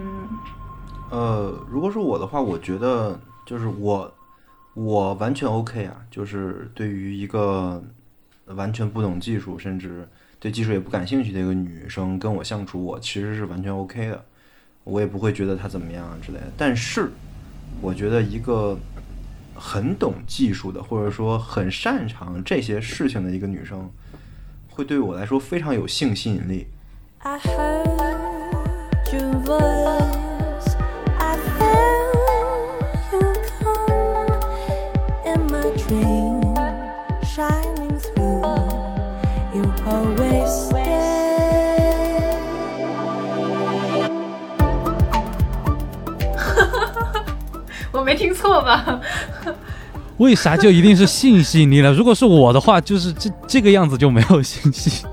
[1.12, 3.16] 呃，如果是我的话，我觉得
[3.46, 4.12] 就是我
[4.74, 7.80] 我完全 OK 啊，就是对于一个
[8.46, 10.10] 完全不懂技术，甚至
[10.40, 14.26] 对技术也不感兴趣的一个女生跟我相处，我其实是完全 OK 的，
[14.84, 16.48] 我也不会觉得她怎么样啊之类的。
[16.58, 17.12] 但是，
[17.82, 18.76] 我觉得一个
[19.66, 23.90] 很懂技术的，或者说很擅长这些事情的一个女生，
[24.70, 26.68] 会对我来说非常有性吸引力。
[27.20, 27.88] I heard
[29.14, 30.76] your voice.
[31.18, 31.38] I
[48.04, 49.00] 我没听错吧？
[50.20, 51.90] 为啥就一定是性吸引力呢？
[51.94, 55.06] 如果是我的话，就是这这个样子就没有性吸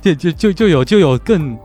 [0.00, 1.58] 就就就就有就有更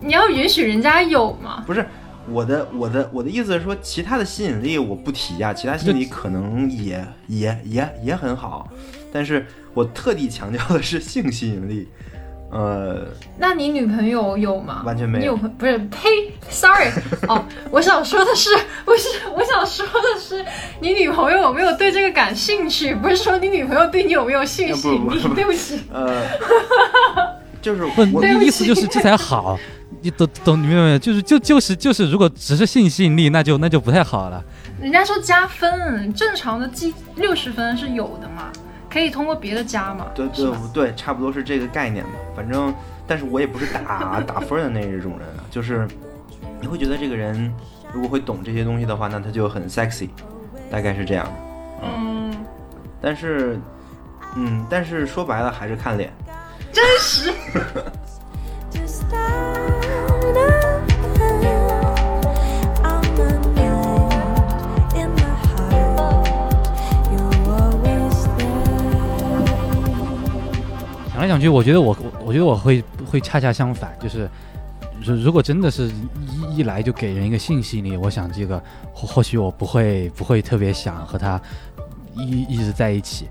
[0.00, 1.62] 你要允许人家有吗？
[1.64, 1.86] 不是
[2.28, 8.68] 我的，我的我的意思是说，其他的吸引力我不提呀、其他吸引力可能也也也也很好，
[9.12, 11.86] 但是我特地强调的是性吸引力，
[12.50, 13.06] 呃，
[13.38, 14.82] 那你女朋友有吗？
[14.86, 15.76] 完全没有你有朋不是？
[15.90, 16.08] 呸
[16.48, 16.90] ，sorry，
[17.28, 18.50] 哦，我想说的是，
[18.84, 20.44] 不是，我想说的是，
[20.80, 22.94] 你女朋友有没有对这个感兴趣？
[22.94, 24.98] 不是说你女朋友对你有没有性吸引力？
[24.98, 26.22] 不不不对不起，呃，
[27.60, 29.58] 就是不，我的意思就是这才好。
[30.02, 30.98] 你懂懂你明白没有？
[30.98, 34.42] 就是就就是就是，如果只是性吸引力，那就那就不太好了。
[34.80, 38.52] 人家说加分，正常的积六十分是有的嘛，
[38.96, 40.26] 可以通过别的加嘛，对？
[40.28, 42.12] 对对，差不多是这个概念吧。
[42.34, 42.74] 反正，
[43.06, 45.86] 但是我也不是打 打分的那一种人啊，就是
[46.62, 47.52] 你会觉得这个人
[47.92, 50.08] 如果会懂这些东西的话，那他就很 sexy，
[50.70, 51.32] 大概是这样的。
[51.82, 52.34] 嗯，
[52.98, 53.60] 但是，
[54.34, 56.10] 嗯，但是说白了还是看脸。
[56.72, 57.30] 真实。
[71.16, 71.96] 想来想去，我觉得我
[72.26, 74.28] 我觉得我会会恰恰相反，就是
[75.02, 75.90] 如如果真的是
[76.50, 78.62] 一一来就给人一个性吸引力，我想这个
[78.92, 81.40] 或或许我不会不会特别想和他
[82.14, 83.28] 一一直在一起，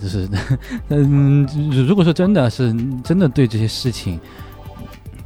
[0.00, 0.28] 就是
[0.90, 1.44] 嗯，
[1.88, 2.72] 如果说真的是
[3.02, 4.20] 真的对这些事情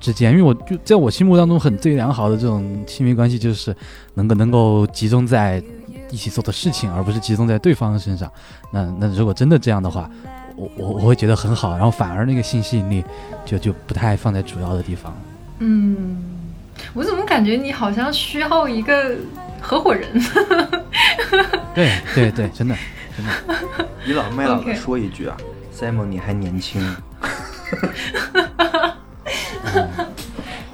[0.01, 3.77] 之间，因为我就在我心目当中很最良好的这种亲密关系，就是
[4.15, 5.63] 能够能够集中在
[6.11, 8.33] 一起做的事情，而不是集中在对方身上。
[8.73, 10.11] 那那如果真的这样的话，
[10.59, 13.05] 我我我会觉得很好，然后反而那个性吸引力
[13.45, 15.17] 就就不太放在主要的地方。
[15.61, 16.23] 嗯，
[16.93, 19.17] 我怎么感觉你好像需要一个
[19.61, 20.09] 合伙人？
[21.75, 22.77] 对对对，真的
[23.17, 23.87] 真的。
[24.05, 25.37] 倚老卖老的说一句啊
[25.73, 26.83] ，Simon 你还年轻。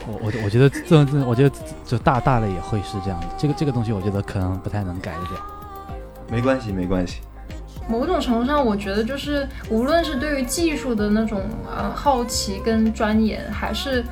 [0.06, 1.54] 我我我觉得这这，我觉得
[1.84, 3.26] 就大大了也会是这样的。
[3.36, 5.46] 这个这个东西，我觉得可能不太能改得了。
[6.30, 7.20] 没关系，没关系。
[7.86, 14.02] 某种程度上，我觉得就是无论是对于技术的那种呃好奇跟钻研，还是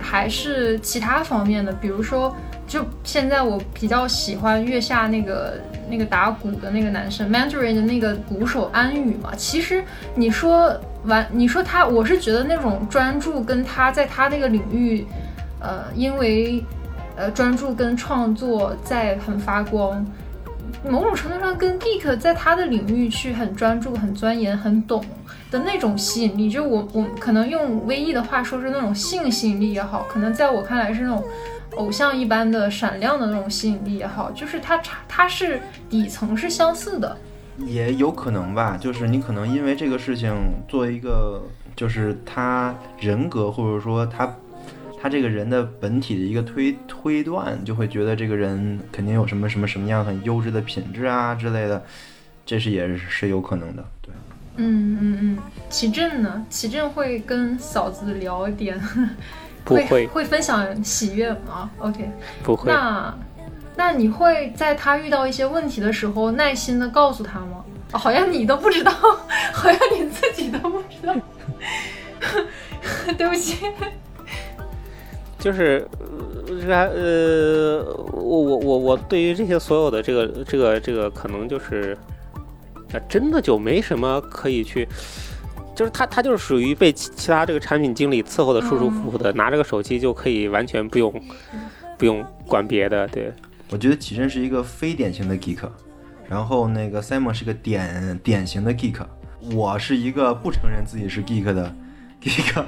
[0.00, 2.34] 还是其他方面的，比如说，
[2.66, 5.54] 就现在我比较喜欢月下那个
[5.88, 9.32] 那个打鼓的那个男生，Mandarin 的那个鼓手安宇嘛。
[9.36, 9.84] 其实
[10.16, 15.06] 你说完，你说他，我是觉得那种专注跟他在他那个领域，
[15.60, 16.64] 呃，因为
[17.14, 20.04] 呃专注跟创作在很发光。
[20.88, 25.04] 某种程度上跟 geek 在他的领域去很专注、很钻研、很懂
[25.50, 31.22] 的那种吸引力，就我我可能用微艺的话说是那种性吸引力也好，可能在我看来是那种
[31.76, 37.16] 偶像一般的闪亮的那种吸引力也好，就是它差它是底层是相似的。
[37.58, 40.34] 也有可能吧，就是你可能因为这个事情
[40.66, 41.42] 作为一个，
[41.76, 44.34] 就是他人格或者说他
[45.02, 51.82] 他这个人的本体的一个推推断，就会觉得这个人肯定有什么什么什么样很优质的品质啊之类的，
[52.46, 53.84] 这是也是有可能的。
[54.00, 54.14] 对，
[54.58, 55.38] 嗯嗯嗯，
[55.68, 56.46] 奇正呢？
[56.48, 58.80] 奇正会跟嫂子聊一点，
[59.64, 62.08] 不会会分享喜悦吗？OK，
[62.44, 62.70] 不会。
[62.70, 63.12] 那
[63.74, 67.64] 那你会在他遇到一些问题的时候耐心的告诉他吗？
[67.92, 68.92] 哦好像你都不知道，
[69.52, 71.14] 好像你自己都不知道。
[73.18, 73.66] 对不起，
[75.42, 75.84] 就是
[76.68, 81.98] 呃呃，我我我我对于这些所有的这个这个这个，可能就是
[82.92, 84.86] 啊，真的就没什么可以去。
[85.74, 91.12] 就是他，他就是属于被其其他这个产品经理伺候的舒舒服服的，拿着个手机就可以完全不用
[91.98, 93.32] 不用管别的，对。
[93.70, 95.68] 我觉得启真是一个非典型的 geek，
[96.28, 99.04] 然后那个 Simon 是个典典型的 geek，
[99.54, 101.74] 我是一个不承认自己是 geek 的
[102.22, 102.62] geek。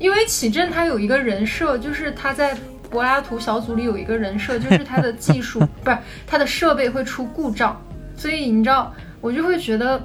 [0.00, 2.56] 因为启正他有一个人设，就是他在
[2.90, 5.96] 柏拉图小组里有一个人设，就是他的技术不是
[6.26, 7.80] 他的设备会出故障，
[8.16, 10.02] 所以你知道，我就会觉得，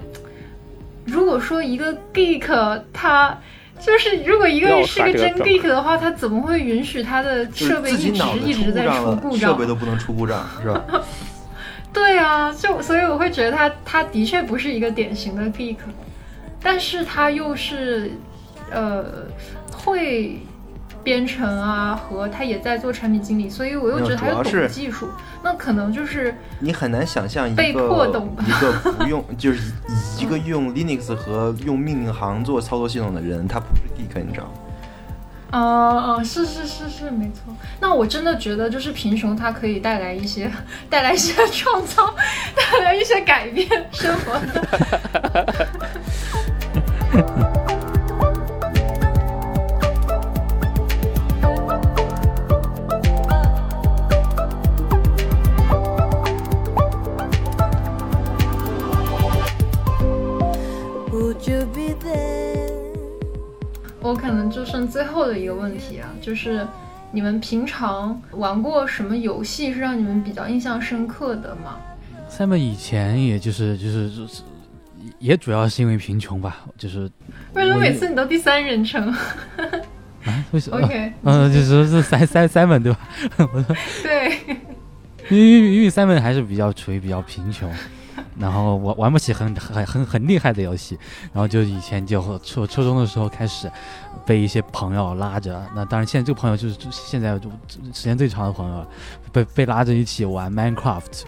[1.05, 3.35] 如果说一个 geek 他。
[3.77, 9.51] 就是如果一个人是个真 geek 的话，他怎么会允许他的设备一直一直在出故障？
[9.51, 10.81] 设备都不能出故障，是吧？
[11.91, 15.75] 对啊，就所以我会觉得他他的确不是一个典型的 geek，
[16.63, 18.13] 但是他又是
[18.71, 19.03] 呃
[19.85, 20.39] 会
[21.03, 25.07] 编程啊，和他也在做产品经理，所以我又觉得他又懂技术。
[25.43, 29.71] 那可能就是你很难想象一个被迫懂一个不用 就是
[30.19, 34.51] 一个用 Linux 和用命令行做操作系统的人，他不是 geek，你知道吗？
[35.51, 37.55] 哦哦，是是是是，没错。
[37.79, 40.51] 那我真的觉得，就是贫穷，它可以带来一些
[40.89, 42.13] 带来一些创造，
[42.55, 45.65] 带来一些改变生活的。
[64.05, 66.65] 我可能就剩最后的一个问题啊，就是
[67.11, 71.77] 你们平常玩过什么游戏是让你们比较印象深刻的吗
[72.29, 74.43] ？Simon 以前也就是就是就是
[75.17, 77.09] 也主要是因为贫穷吧，就是
[77.53, 79.07] 为什么每次你都第三人称？
[80.25, 82.99] 啊，为什 么？OK，嗯， 就是是 Sim Sim Simon 对吧？
[84.03, 84.37] 对，
[85.29, 87.71] 因为因为 Simon 还是比较处于比较贫穷。
[88.37, 90.97] 然后我玩不起很很很很厉害的游戏，
[91.31, 93.71] 然后就以前就初初中的时候开始
[94.25, 97.49] 被一些朋友拉着，那当然现在这个朋友就是现在就
[97.93, 98.85] 时间最长的朋友，
[99.31, 101.23] 被被拉着一起玩 Minecraft，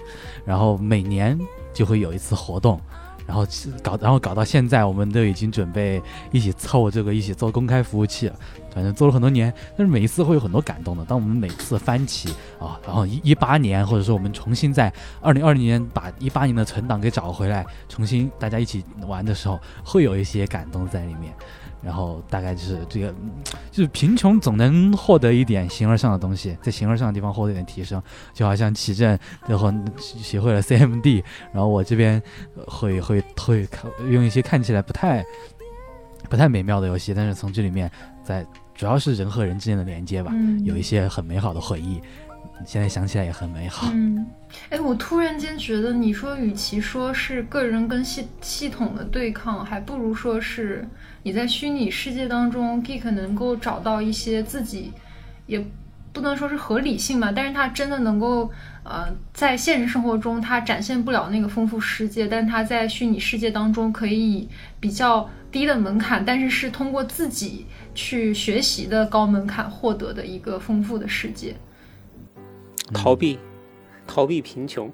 [0.45, 1.39] 然后每年
[1.73, 2.79] 就会有一次活动。
[3.27, 3.45] 然后
[3.83, 6.01] 搞，然后搞到现在，我们都已经准备
[6.31, 8.35] 一起凑这个，一起做公开服务器了。
[8.73, 11.03] 反正做了很多年，但是每一次会有很多感动的。
[11.03, 21.33] 当我们每次翻起啊，然后一一八年，或者说我们重新在二零二零年把一八年的存档给找回来，重新大家一起玩的时候，会有一些感动在里面。
[21.81, 23.13] 然后大概就是这个，
[23.71, 28.01] 就是贫穷总能获得一点形而上的东西，在形而上的地方获得一点提升，
[28.33, 31.23] 就好像启正最后学会了 CMD，
[31.53, 32.21] 然后我这边
[32.65, 33.67] 会会会
[34.09, 35.23] 用一些看起来不太
[36.29, 37.89] 不太美妙的游戏，但是从这里面
[38.23, 40.31] 在主要是人和人之间的连接吧，
[40.63, 42.01] 有一些很美好的回忆，
[42.65, 43.89] 现在想起来也很美好。
[43.93, 44.25] 嗯，
[44.69, 50.87] 哎，我突然间觉得，你说与其说是个人跟系系统的对抗，还不如说是。
[51.23, 54.93] 你在虚拟世界当中，geek 能够找到一些自己，
[55.45, 55.61] 也
[56.13, 58.49] 不能说是合理性吧，但是他真的能够，
[58.83, 64.47] 呃，在现实生活中他展现不了那个丰富世界，但他在虚拟世界当中可以
[64.79, 71.53] 比较低的门槛，但是是通过自己去学习的高门槛获得的一个丰富的世界。
[72.93, 73.39] 逃避，
[74.05, 74.91] 逃避贫穷，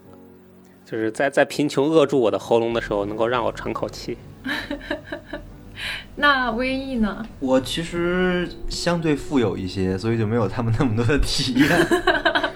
[0.85, 4.17] 就是在在贫穷扼住我的喉咙的时候，能够让我喘口气。
[6.15, 7.25] 那威毅呢？
[7.39, 11.67] 我其实相对富有一些，所以就没有他们那么多的体验。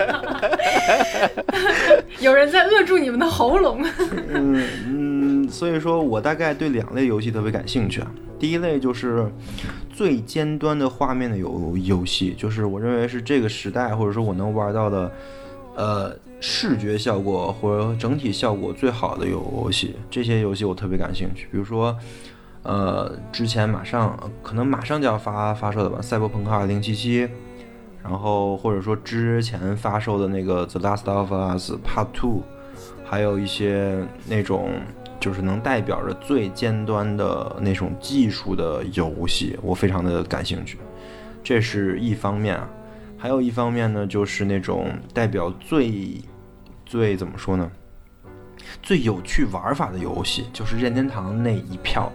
[2.20, 3.84] 有人在扼住你们的喉咙。
[4.28, 4.66] 嗯
[5.44, 8.10] 嗯，所以说我大概对两类游戏特别感兴趣啊。
[8.38, 9.30] 第一类就是
[9.92, 15.12] 最尖端的画面的游游戏，就是我认为是这个时代或者说我能玩到的，
[15.76, 19.96] 呃，视觉效果或者整体效果最好的游戏。
[20.10, 21.96] 这些游戏我特别感兴趣，比如说。
[22.62, 27.26] 呃，之前马上可能马上就要发发售的吧，《赛博朋克2077》，
[28.02, 32.38] 然后或者说之前发售的那个《The Last of Us Part Two》，
[33.04, 34.70] 还有一些那种
[35.18, 40.78] 就是能代表着最尖端的那种技术的游戏，我非常的感兴趣。
[41.42, 42.68] 这是一方面啊，
[43.18, 46.20] 还有一方面呢，就是那种代表最
[46.86, 47.70] 最怎么说呢？
[48.82, 52.12] 最有趣玩法的游戏，就是任天堂那一票。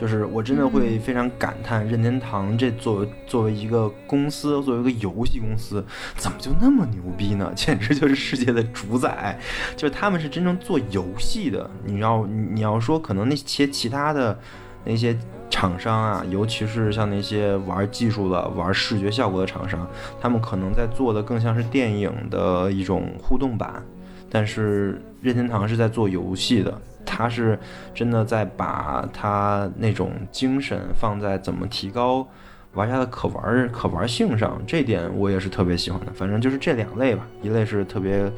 [0.00, 5.84] 就是我真的会非常感叹，任天堂这作为作为一个公司，作为一个游戏公司，
[6.16, 7.52] 怎么就那么牛逼呢？
[7.54, 9.38] 简直就是世界的主宰，
[9.76, 11.70] 就是他们是真正做游戏的。
[11.84, 14.40] 你要你要说，可能那些其他的
[14.86, 15.14] 那些
[15.50, 19.86] 厂商啊，尤其是像那些玩技术的、玩视觉效果的厂商，
[20.18, 23.82] 他们可能在做的更像是电影的一种互动版，
[24.30, 26.80] 但是任天堂是在做游戏的。
[27.04, 27.58] 他是
[27.94, 32.26] 真的在把他那种精神放在怎么提高
[32.74, 36.12] 玩家的可玩可玩性上，这点我也是特别喜欢的。
[36.12, 38.30] 反正就是这两类吧，一类是特别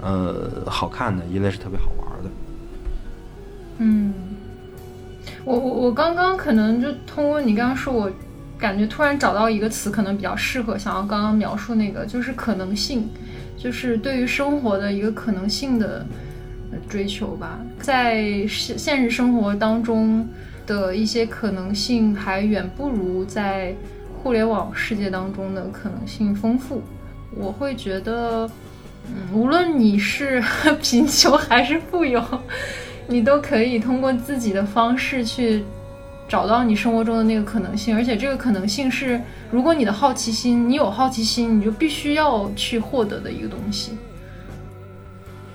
[0.00, 2.30] 呃好看的，一类是特别好玩的。
[3.78, 4.14] 嗯，
[5.44, 8.10] 我我我刚刚可能就通过你刚刚说，我
[8.56, 13.08] 感觉突然找到一个词，可能比较适合想要刚刚描述那个，就是可能性，
[13.56, 16.06] 就是对于生活的一个可能性的
[16.88, 17.58] 追求吧。
[17.80, 20.28] 在现实生活当中
[20.66, 23.74] 的一些可能性，还远不如在
[24.22, 26.82] 互联网世界当中的可能性丰富。
[27.34, 28.48] 我会觉得，
[29.08, 30.42] 嗯，无论你是
[30.80, 32.22] 贫穷还是富有，
[33.08, 35.64] 你都可以通过自己的方式去
[36.28, 39.20] 找到你生活中的那个可能性，而且这个可能性是，
[39.50, 43.92] 如果你的好奇心，你有好奇心，你就必须要去获得的一个东西。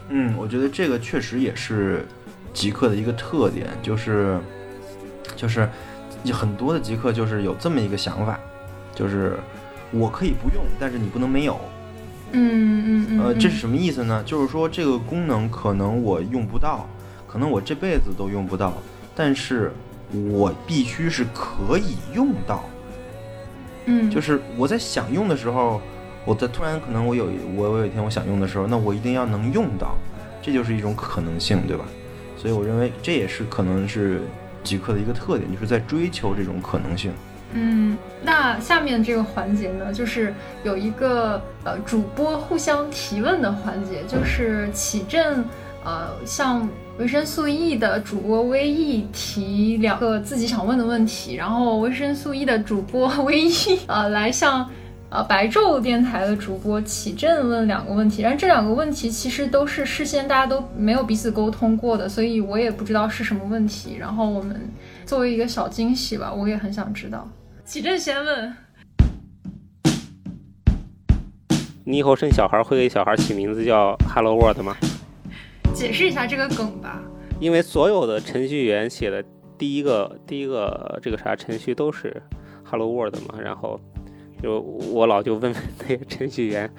[0.10, 2.06] 嗯，我觉得这个确实也是
[2.54, 4.40] 极客的一个特点，就是
[5.36, 5.68] 就是
[6.32, 8.40] 很多的极客就是有这么一个想法，
[8.96, 9.38] 就是
[9.92, 11.60] 我可以不用，但是你不能没有。
[12.32, 13.20] 嗯嗯嗯。
[13.20, 14.24] 呃，这嗯是什么意思呢？
[14.26, 16.88] 就是说这个功能可能我用不到，
[17.28, 18.74] 可能我这辈子都用不到，
[19.16, 19.72] 但是
[20.30, 22.64] 我必须是可以用到。
[23.86, 25.82] 嗯，就是我在想用的时候，
[26.28, 29.96] 我在突然可能我有我我有一天我想用的时候，那我一定要能用到，
[30.42, 31.86] 这就是一种可能性，对吧？
[32.38, 34.22] 所以我认为这也是可能是
[34.62, 37.14] 极客的一个特点，就是在追求这种可能性。
[37.54, 40.34] 嗯，那下面这个环节呢，就是
[40.66, 45.46] 有一个呃主播互相提问的环节，就是启正
[45.86, 46.68] 呃向
[47.00, 54.70] 维生素 E 的主播微 E 提两个自己想问的问题，然后维生素 E 的主播 微 E 呃来向
[55.10, 64.70] 呃白昼电台的主播启正问两个问题，然后这两个问题其实都是事先大家都没有彼此沟通过的，所以我也不知道是什么问题，然后我们
[65.06, 67.26] 作为一个小惊喜吧，我也很想知道。
[67.64, 68.54] 启正先问，
[71.86, 74.76] 你以后生小孩会给小孩起名字叫 Hello World 吗？
[75.74, 77.02] 解释一下这个梗吧。
[77.40, 79.24] 因为所有的程序员写的
[79.58, 82.22] 第一个第一个这个啥程序都是
[82.66, 83.80] Hello World 嘛，然后
[84.42, 86.70] 就我老就问问那个 程序员，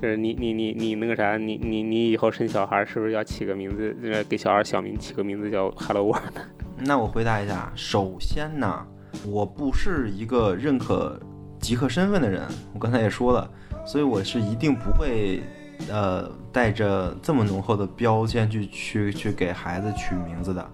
[0.00, 3.94] 就是你你你你那个啥，你你你以后生小孩是不是要起个名字，
[4.28, 6.34] 给小孩小名起个名字叫 Hello World？
[6.78, 8.86] 那我回答一下，首先呢，
[9.26, 11.18] 我不是一个认可
[11.58, 12.42] 极客身份的人，
[12.72, 13.50] 我刚才也说了，
[13.84, 15.42] 所以我是一定不会，
[15.90, 20.70] 呃，带着这么浓厚的标签去去去给孩子取名字的，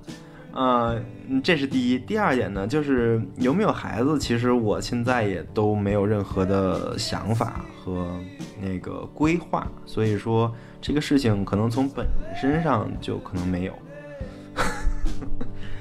[0.59, 1.99] 嗯这是第一。
[1.99, 8.19] 第二点呢，就是有没有孩子，其实我现在也都没有任何的想法和
[8.61, 10.51] 那个规划，所以说
[10.81, 12.07] 这个事情可能从本
[12.41, 13.73] 身上就可能没有。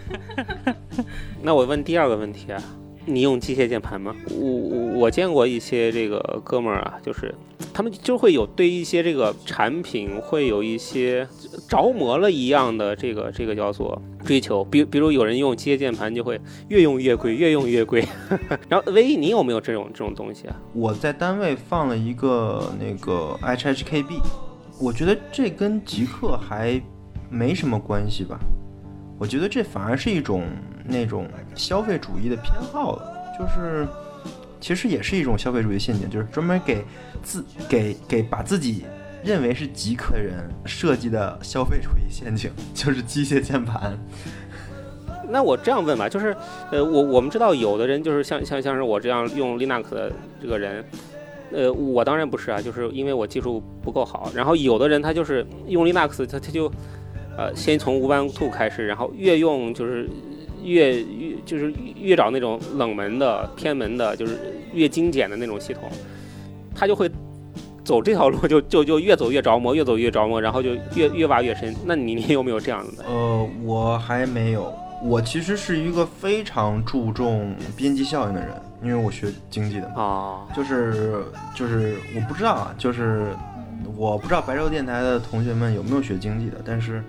[1.41, 2.61] 那我问第二个问题啊，
[3.05, 4.15] 你用机械键盘吗？
[4.31, 7.33] 我我我见过一些这个哥们儿啊，就是
[7.73, 11.27] 他们就会有对一些这个产品会有一些
[11.67, 16.39] 着魔了一样的这个这个叫做追求，比比如有人用机械键盘就会
[16.69, 18.03] 越用越贵，越用越贵。
[18.67, 20.55] 然后唯一你有没有这种这种东西啊？
[20.73, 24.19] 我在单位放了一个那个 HHKB，
[24.81, 26.81] 我觉得这跟极客还
[27.29, 28.39] 没什么关系吧。
[29.17, 30.43] 我觉得这反而是一种
[30.83, 33.87] 那种消费主义的偏好了，就是
[34.59, 36.83] 其实也是一种消费主义陷阱，就是专门给
[37.23, 38.85] 自给给把自己
[39.23, 43.97] 认为是极客人设计的消费主义陷阱， 就是机械键盘。
[45.27, 46.35] 那我这样问吧，就是，
[46.71, 50.85] 呃，我我们知道有的人就是像像像是我这样用 Linux 的这个人，
[51.51, 54.31] 呃，我当然不是啊，就是因为我技术不够好。
[54.35, 56.71] 然后有的人他就是用 Linux，他他就，
[57.37, 60.09] 呃，先从无版兔开始，然后越用就是
[60.63, 64.37] 越越就是越找那种冷门的、偏门的，就是
[64.73, 65.83] 越精简的那种系统，
[66.73, 67.09] 他就会
[67.83, 71.75] 走这条路就就就越走越着魔，越走越着魔，然后就越越挖越深。
[71.85, 73.03] 那你你有没有这样子的？
[73.05, 74.73] 呃，我还没有。
[75.03, 78.49] 我其实是一个非常注重边际效应的人，
[78.81, 80.01] 因为我学经济的嘛。
[80.01, 81.21] 啊，就是
[81.53, 83.27] 就是我不知道啊，就是
[83.95, 87.03] 我不知道白昼电台的同学们有没有学经济的，但是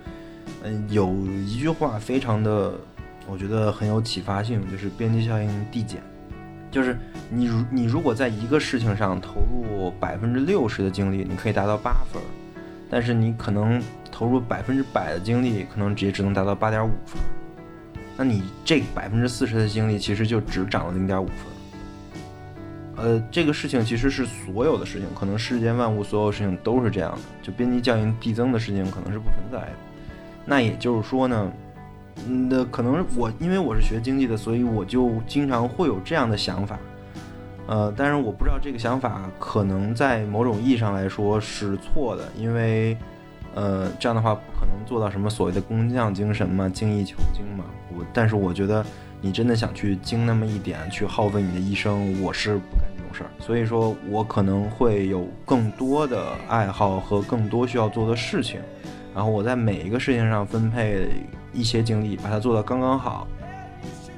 [0.63, 1.13] 嗯，有
[1.45, 2.73] 一句话非常的，
[3.27, 6.01] 我觉得很有启发性，就是边际效应递减。
[6.69, 6.97] 就是
[7.29, 12.21] 你如你如果在一个事情上投入百分之六十的精力，你可以达到八分，
[12.89, 13.81] 但是你可能
[14.11, 17.21] 投入百分之百的精力，可能也只能达到八点五分。
[18.17, 21.35] 那你这百分之四十的精力，其实就只涨了零点五分。
[22.97, 29.73] 呃，这个事情其实是所有的事情，可能世间万物所有事情都是这样的，就边际效应递增的事情可能是不存在的。
[30.49, 31.51] 那也就是说呢，
[32.25, 36.79] 嗯，那可能我因为我是学经济的，所以我就经常会有这样的想法。
[37.67, 42.95] 呃，但是我不知道这个想法可能在某种意义上来说是错的，因为
[43.55, 47.65] 呃这样的话不可能做到什么所谓的工匠精神嘛，精益求精嘛。
[47.93, 48.85] 我但是我觉得
[49.19, 53.29] 你真的想去精那么一点，去耗费你的一生，我是不干这种事儿。
[53.37, 58.61] 所以说我可能会有更多的爱好和更多需要做的事情，
[59.17, 61.07] 然后我在每一个事情上分配
[61.51, 63.27] 一些精力，把它做到刚刚好。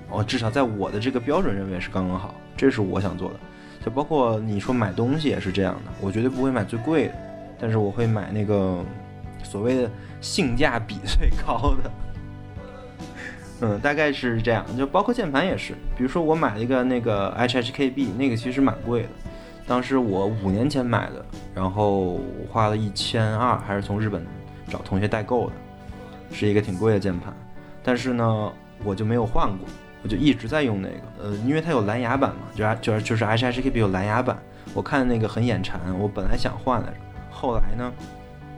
[0.09, 3.39] 我至少在我的这个标准认为是刚刚好，这是我想做的。
[3.81, 7.13] 就包括你说买东西也是这样的，我绝对不会买最贵的，
[7.57, 8.83] 但是我会买那个
[9.41, 9.89] 所谓的
[10.19, 11.91] 性价比最高的。
[13.61, 14.65] 嗯，大概是这样。
[14.77, 19.09] 就包括键盘也是，比如说我买了一个那个 HHKB，那个其实蛮贵的，
[19.65, 21.25] 当时我五年前买的，
[21.55, 22.19] 然后
[22.51, 24.21] 花了一千二，还是从日本
[24.69, 25.53] 找同学代购的，
[26.31, 27.33] 是一个挺贵的键盘。
[27.83, 28.51] 但是呢，
[28.83, 29.67] 我就没有换过，
[30.03, 30.95] 我就一直在用那个。
[31.23, 34.37] 呃，因为它有蓝牙版嘛，就是就是就是 HHKB 有蓝牙版，
[34.73, 36.95] 我看那个很眼馋，我本来想换来着，
[37.31, 37.91] 后来呢，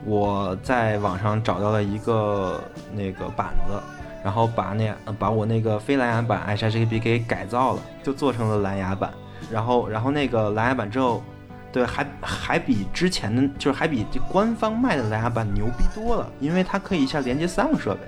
[0.06, 2.62] 我在网上找到了一个
[2.94, 3.82] 那个板子。
[4.24, 9.12] 然后把那把我那个非蓝牙版 HHKB 给改造了，就做成了蓝牙版。
[9.52, 11.24] 然后然后那个蓝牙版之后，
[11.72, 18.02] 对，还还比之前的就是还比这官方卖的蓝牙版牛逼多了，因为它可以一下连接三个设备。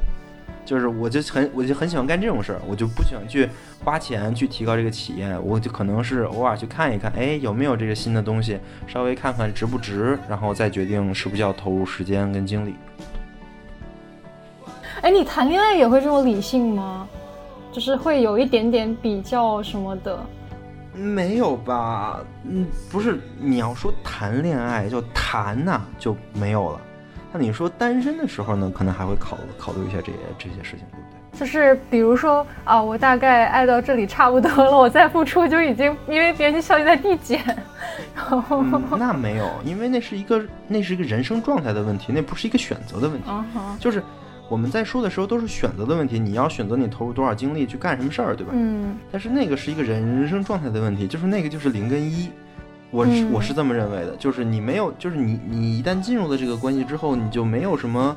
[0.65, 3.49] 就是我就很我就很喜欢干这种事儿，我就不喜欢去
[3.83, 8.57] 花钱去提高这个体验，我就可能是偶尔去看一看，哎有没有这个新的东西，
[8.87, 12.75] 稍微看看值不值，然后再决定是不是要投入时间跟精力。
[15.01, 17.05] 哎，你谈恋爱也会这么理性吗？
[17.73, 20.17] 就是会有一点点比较什么的。
[20.93, 22.19] 没有吧？
[22.47, 26.81] 嗯，不是，你要说谈恋爱就谈呐、就没有了。
[27.31, 31.39] 那你说单身的时候呢，可能还会考考虑一下这些这些事情，对不对？
[31.39, 37.43] 就是比如说啊，我大概爱到这里差不多了，我再付出就已经因为别人效率在递减，
[38.15, 43.27] 然后嗯，那没有，因为那是一个那是一个人生状态的问题，那不是一个选择的问题。
[43.79, 44.03] 就是
[44.49, 48.51] 我们在说的时候都是选择的问题，你要选择你投入多少精力去干什么事儿，对吧？
[48.55, 48.97] 嗯。
[49.11, 52.29] 但是那个是一个人人生状态的问题，就是那个就是零跟一，
[52.91, 53.31] 我是、嗯。
[53.31, 58.15] 我是这么认为的，就是你没有，就是你你一旦进入了这个关系之后，你就没有什么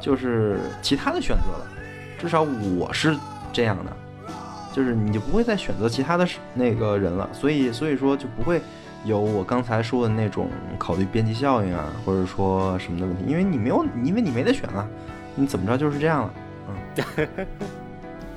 [0.00, 1.66] 就是其他的选择了，
[2.18, 3.16] 至少我是
[3.52, 3.96] 这样的，
[4.74, 8.60] 就是你就不会再选择其他的那个人了，所以所以说就不会
[9.04, 10.48] 有我刚才说的那种
[10.78, 14.86] 考虑边际效应啊，或者说什么的问题，因为你没有，因为你没得选了，
[15.34, 16.30] 你怎么着就是这样了。
[16.68, 17.28] 嗯，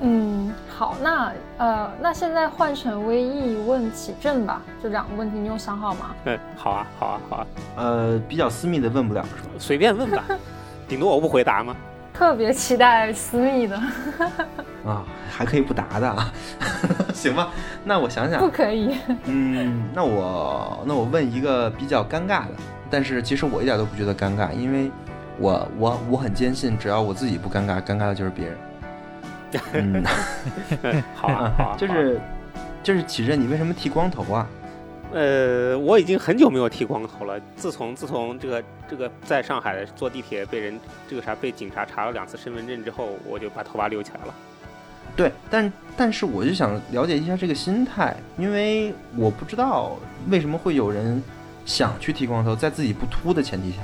[0.00, 6.14] 嗯好，那呃，那现在换成微意问启正吧，就两个问题你有想好吗？
[6.24, 9.50] 嗯， 好啊，好啊，好啊，呃，比较私密的问不了是吧？
[9.58, 10.24] 随便问吧，
[10.88, 11.74] 顶多我不回答吗？
[12.12, 13.76] 特别期待私密的，
[14.86, 16.32] 啊，还可以不答的啊，
[17.12, 17.48] 行吧？
[17.84, 18.96] 那我想想不，可以。
[19.24, 22.54] 嗯，那我那我问一个比较尴尬的，
[22.88, 24.92] 但是其实我一点都不觉得尴尬，因为
[25.38, 28.56] 我我我很坚信，只要我自己不尴尬，尴尬的就是别人。
[29.72, 30.04] 嗯，
[30.82, 32.20] 嗯，好啊，好啊，就是
[32.82, 34.46] 就是启正，你为什么剃光头啊？
[35.12, 37.40] 呃，我已经很久没有剃光头了。
[37.54, 40.78] 自从自从这个这个在上海坐地铁被人
[41.08, 44.34] 这个啥被警察查了两次身份证之后，我就把头发留起来了。
[45.14, 49.92] 对，但但是我就想了解一下这个心态，因为我不知道
[50.28, 51.22] 为什么会有人
[51.64, 53.76] 想去剃光头，在自己不秃的前提下。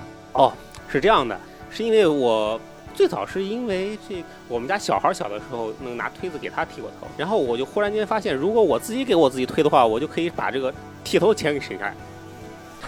[0.90, 1.38] 是这样的，
[1.70, 2.60] 是因为我
[2.94, 11.94] 最早是因为这我们家小孩小的时候能拿推子给他剃过头，然后我就忽然间发现，如果我自己给我自己推的话，我就可以把这个剃头钱给省下来。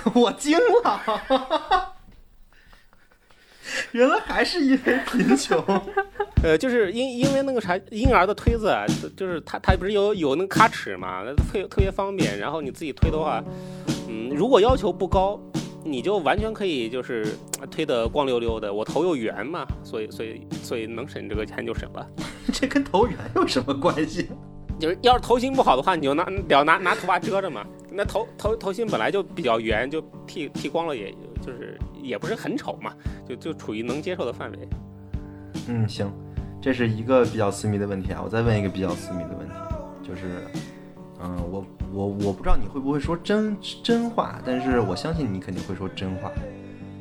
[0.14, 1.92] 我惊了，
[3.92, 5.64] 原来还是因为贫穷。
[6.42, 12.36] 呃，就是因因为那个啥婴儿的推子啊，就就是它它不是有有那个卡尺嘛，那特特别方便。
[12.36, 13.40] 然后你自己推的话，
[14.08, 15.40] 嗯，如果要求不高，
[15.84, 17.26] 你就完全可以就是
[17.60, 18.72] 呃推得光溜溜的。
[18.72, 22.06] 我头又圆嘛，所以所以所以能省这个钱就省了。
[22.52, 24.28] 这跟头圆有什么关系？
[24.80, 27.64] 就是要是头型不好的话，你就拿得要拿拿头发遮着嘛。
[27.90, 32.92] 那头头头型本来就比较圆，就剃剃光了也就是也不是很丑嘛，
[33.28, 34.58] 就就处于能接受的范围。
[35.68, 36.12] 嗯，行，
[36.60, 38.20] 这是一个比较私密的问题啊。
[38.24, 39.54] 我再问一个比较私密的问题，
[40.02, 40.42] 就是，
[41.24, 46.30] 嗯、我我我不知道你会不会说真真话，但是我相信你肯定会说真话。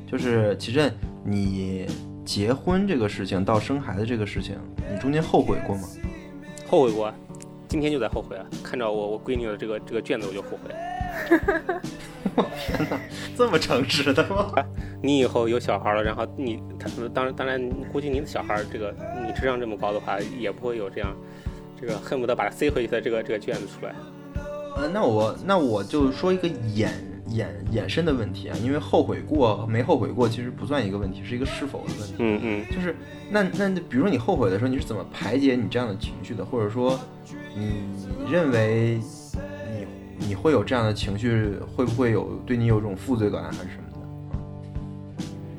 [0.09, 0.93] 就是齐振，
[1.23, 1.87] 你
[2.25, 4.57] 结婚这个事情到生孩子这个事情，
[4.91, 5.87] 你中间后悔过吗？
[6.67, 7.13] 后悔过，
[7.67, 8.45] 今天就在后悔啊！
[8.63, 10.75] 看着我我闺女的这个这个卷子我就后悔。
[13.35, 14.53] 这么诚实的吗？
[15.01, 18.93] 你以后有小孩了，然后你他当然当然，估计你的小孩这个
[19.25, 21.15] 你智商这么高的话，也不会有这样
[21.81, 23.95] 这个恨不得把它塞回去的这个这个卷子出来。
[24.77, 26.89] 呃，那我那我就说一个衍
[27.29, 32.15] 衍衍生的问题啊，因为后悔过没后悔过其实不算一个问题，是一个是否的问题。
[32.19, 32.95] 嗯嗯，就是
[33.29, 36.45] 那那比如说你后悔的时候，你是怎么排解你这样的情绪的？
[36.45, 36.97] 或者说，
[37.55, 37.83] 你
[38.29, 39.01] 认为
[40.19, 43.83] 你你会有这样的情绪，会不会有对你有种负罪感还是什么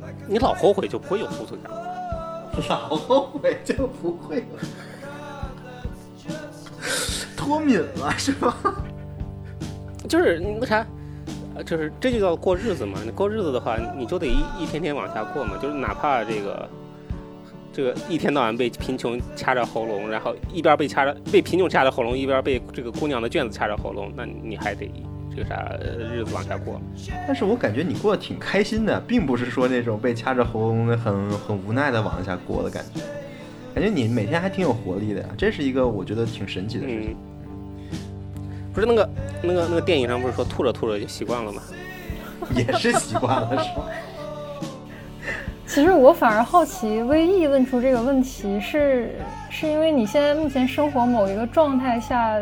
[0.06, 0.08] 的？
[0.26, 1.70] 你老后悔就不会有负罪感。
[2.68, 4.42] 老后悔就不会有
[7.42, 8.56] 脱敏了是吧？
[10.08, 10.86] 就是那啥，
[11.54, 12.98] 呃，就是这就叫过日子嘛。
[13.04, 15.56] 你过日子的话，你就得一一天天往下过嘛。
[15.60, 16.68] 就是哪怕这个
[17.72, 24.90] 这个一天到晚被贫穷掐着喉咙，然后一边被掐着被贫穷掐着喉咙，一边被这个姑娘的卷子掐着喉咙，那你还得
[25.30, 26.80] 这个啥呃日子往下过。
[27.26, 33.00] 但是我感觉你过得挺开心的，并不是说那种被掐着喉咙的很很无奈的往下过的感觉，
[33.74, 37.12] 感觉你每天还挺有活力的呀，这是一个我觉得挺神奇的事情。
[37.12, 37.16] 嗯，
[38.72, 39.10] 不是那个
[39.42, 41.62] 那个那个电影上不是说吐着吐着就习惯了吗？
[42.56, 43.86] 也是习惯了是吧？
[45.66, 49.14] 其实我反而好奇，微易问出这个问题是
[49.48, 52.38] 是因为你现在目前生活某一个状态下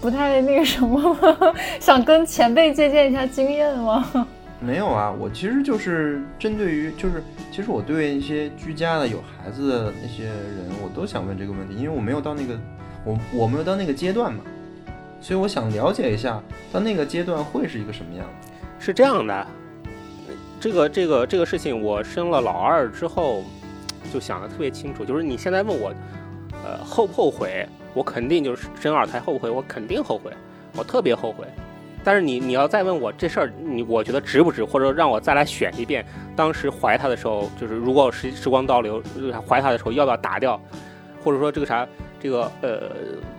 [0.00, 1.52] 不太那个什么吗？
[1.80, 4.26] 想跟前辈借鉴一下经验吗？
[4.60, 12.58] 没有啊，我其实就是针对于就是，其实我对一些居家的有孩子的那些人，我都想问这个问题，因为我没有到那个
[13.04, 14.40] 我我没有到那个阶段嘛，
[15.24, 16.38] 所以我想了解一下
[16.70, 18.50] 到那个阶段会是一个什么样子。
[18.78, 19.46] 是这样的，
[20.60, 23.42] 这个这个这个事情，我生了老二之后
[24.12, 25.90] 就想的特别清楚，就是你现在问我，
[26.62, 27.66] 呃，后不后悔？
[27.94, 30.30] 我肯定就是生二胎后悔，我肯定后悔，
[30.76, 31.46] 我特别后悔。
[32.04, 36.04] 但是你你要再问我这事儿，你我觉得值不值，或者让我再来选一遍，
[36.36, 39.02] 当时怀他的时候，就是如果时时光倒流，
[39.48, 40.60] 怀他的时候要不要打掉，
[41.24, 41.88] 或者说这个啥，
[42.20, 42.90] 这个呃，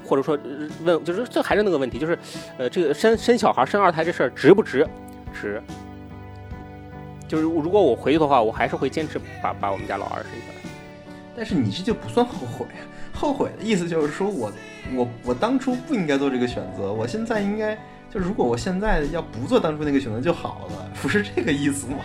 [0.06, 0.38] 或者说
[0.84, 2.18] 问，就是这还是那个问题，就是
[2.58, 4.88] 呃，这个生生小孩生二胎这事儿值不值？
[5.34, 5.62] 值。
[7.28, 10.70] 就是如果我回去的话，我还是会坚持把把我们家老二生下来。
[11.36, 12.66] 但是你这就不算后悔，
[13.14, 14.52] 后悔的意思就是说我
[14.94, 17.76] 我我当初不应该做这个选择，我现在应该
[18.14, 21.98] 就如果我现在要不做当初那个选择就好了，不是这个意思吗？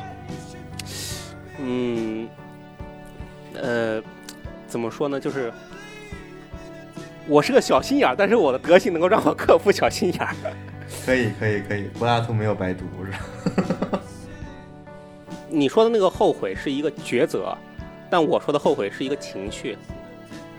[1.59, 2.29] 嗯，
[3.55, 4.03] 呃，
[4.67, 5.21] 怎么说呢？
[5.21, 5.53] 就是
[7.31, 10.35] 我是个小心眼儿，但是我的德行能够让我克服小心眼儿。
[11.07, 14.01] 可以可以可以，柏拉图没有白读是吧？
[15.49, 17.57] 你说的那个后悔是一个抉择，
[18.11, 19.79] 但我说的后悔是一个情绪。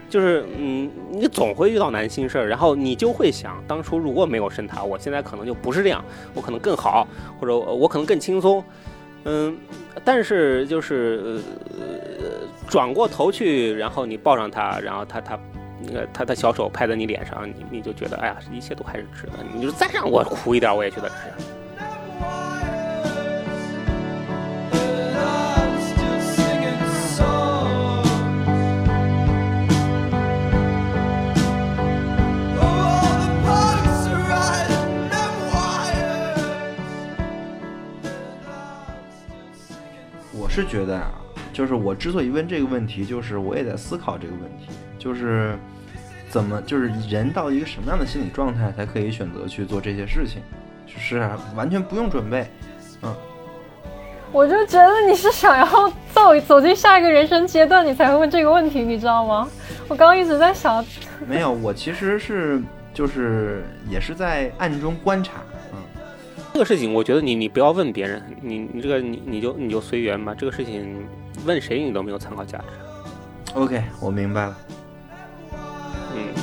[0.10, 6.02] 就是，嗯，你总会遇到难心事儿，然后你就会想，当初如果没有生他，我现在可能就不是这样，
[6.34, 7.06] 我可能更好，
[7.38, 8.64] 或者我可能更轻松，
[9.26, 9.58] 嗯，
[10.06, 11.42] 但是就是
[11.78, 15.40] 呃，转过头去，然后你抱上他，然后他他
[15.86, 21.16] 那个他的小手拍在你脸上，你你就觉得哎呀，一切都还是值得，你就再让我哭一点我也觉得值。
[40.34, 41.21] 我是觉得啊。
[41.62, 45.56] 就是我之所以问这个问题，就是我也在思考这个问题，就是
[46.28, 50.42] 怎么，就是人到一个什么样的心理状态才可以选择去做这些事情，
[50.88, 52.48] 就是啊完全不用准备，
[53.04, 53.16] 嗯
[54.32, 59.48] 我就觉得你是想要走走进下一个人生阶段，你才会问这个问题，你知道吗？
[59.88, 60.84] 我刚刚一直在想，
[61.30, 62.60] 没有，我其实是
[62.92, 65.44] 就是也是在暗中观察，
[65.74, 65.78] 嗯，
[66.54, 70.34] 这个事情，我觉得你你不要问别人，你你这个你你就你就随缘吧。
[70.36, 71.06] 这个事情
[71.46, 72.66] 问谁你都没有参考价值。
[73.54, 74.58] OK，我明白了。
[76.16, 76.34] 嗯，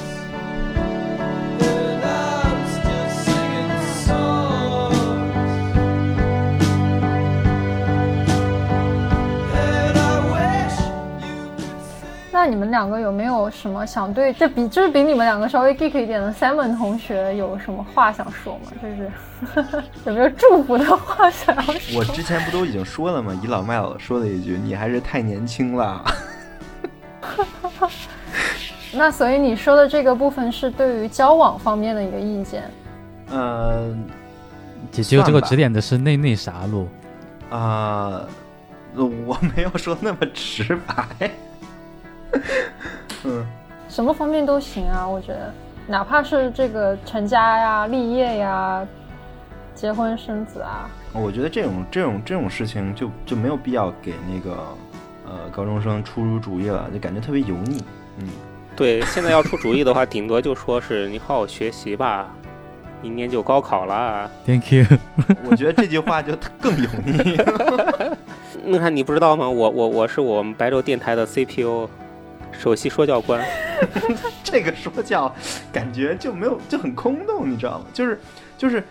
[12.41, 18.71] 那你们两个有没有什么想对这比就是比你们两个稍微 geek 一点的 Simon 同学有什么话想说吗？
[18.81, 21.99] 就是 有没有祝福的话想要说？
[21.99, 23.37] 我之前不都已经说了吗？
[23.43, 26.05] 倚老卖老的说了一句：“你还是太年轻了。
[28.95, 32.71] 那所以你说的这个部分是对于交往方面的一个意见。
[33.33, 33.93] 呃
[34.93, 36.87] 结结果这个指点的是那那啥路，
[37.51, 38.23] 啊、
[38.95, 41.29] 我没有说那么直白。
[43.25, 43.45] 嗯，
[43.89, 45.53] 什么方面都行啊，我觉得，
[45.87, 48.87] 哪怕是这个成家呀、立业呀、
[49.75, 54.57] 结婚生子啊，我觉得这种这种这种事情就就没有必要给那个
[55.27, 57.83] 呃高中生出主意了，就感觉特别油腻。
[58.19, 58.29] 嗯，
[58.77, 62.29] 对，现在要出主意的话，顶多就说是你好好学习吧，
[63.01, 64.31] 明年就高考了。
[64.45, 64.85] Thank you。
[65.49, 67.37] 我觉得这句话就更油腻。
[68.65, 69.49] 那看你不知道吗？
[69.49, 71.89] 我我我是我们白昼电台的 CPO，
[72.53, 73.45] 首席说教官。
[74.43, 75.35] 这个说教
[75.73, 77.87] 感觉就没有就很空洞，你知道吗？
[77.93, 78.21] 就是
[78.57, 78.83] 就是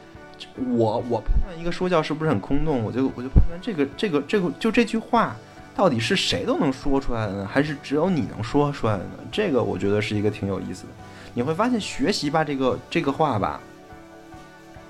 [0.55, 5.35] 我我判断一个说教是不是很空洞，我就我就判断这个这个这个就这句话
[5.75, 9.11] 到底是谁都能说出来的呢，还是只有你能说出来的呢？
[9.31, 10.89] 这个我觉得是一个挺有意思的。
[11.33, 13.59] 你会发现“学习吧”这个这个话吧，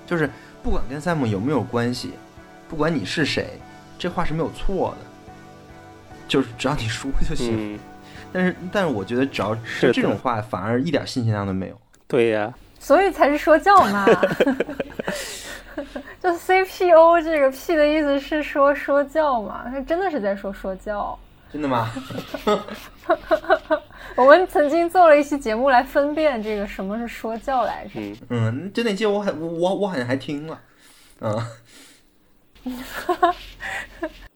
[0.06, 0.30] 就是
[0.62, 2.12] 不管跟 Sam 有没有关系，
[2.68, 3.58] 不管你是谁，
[3.98, 5.06] 这话是没有错的，
[6.26, 7.74] 就是只要你说就行。
[7.74, 7.78] 嗯，
[8.32, 11.80] 但是，但是我觉得只要是这种话，反而一点信息量都没有。
[12.06, 14.06] 对呀、所以才是说教嘛。
[16.20, 21.18] 就 CPO 这个 P 的意思是说说教嘛，他真的是在说说教。
[21.50, 21.90] 真的吗？
[24.16, 27.92] 我们曾经做了一期节目来分辨这个什么是说教来着。
[28.00, 30.60] 嗯，嗯，就那期我还我我我好像还听了，
[31.20, 31.46] 嗯，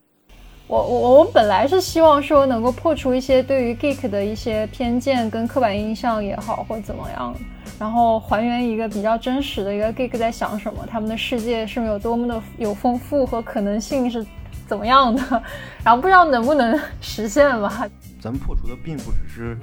[0.72, 7.34] 我我我本来是希望说能够破除一些对于 geek 的一些偏见跟刻板印象也好，或怎么样，
[7.78, 14.24] 然后还原一个比较真实的一个 geek 在想什么，他们的世界是有多么的有丰富和可能性是
[14.66, 15.42] 怎么样的，
[15.84, 17.86] 然后不知道能不能实现吧。
[18.18, 19.54] 咱们破除的并不只是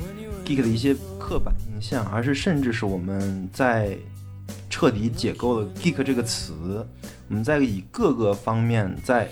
[0.45, 3.97] geek 的一些刻板印象，而是甚至是我们在
[4.69, 6.85] 彻底解构了 geek 这个词，
[7.29, 9.27] 我们在以各个方面在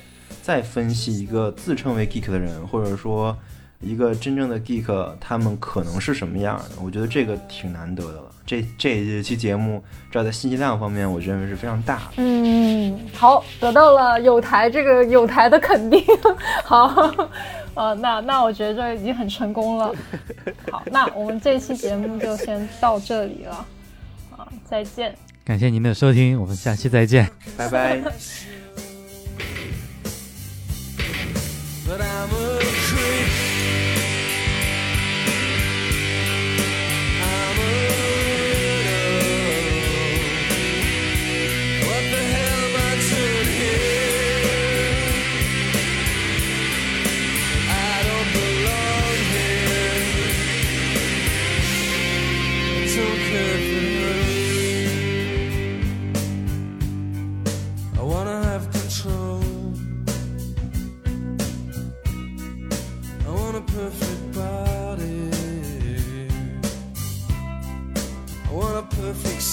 [0.47, 3.37] 再分析一个自称为 geek 的人，或者说
[3.81, 6.81] 一个真正的 geek，他们可能是什么样的？
[6.81, 8.31] 我觉得这个挺难得的了。
[8.45, 12.11] 这这期节目，至少在信息量方面，我认为是非常大的。
[12.15, 16.01] 嗯，好，得到了有台这个有台的肯定。
[16.63, 17.13] 好，
[17.75, 19.93] 呃，那那我觉得这已经很成功了。
[20.71, 23.65] 好，那我们这期节目就先到这里了。
[24.37, 25.13] 啊，再见。
[25.43, 27.29] 感谢您的收听，我们下期再见。
[27.57, 28.01] 拜拜。
[31.87, 32.46] But I'm a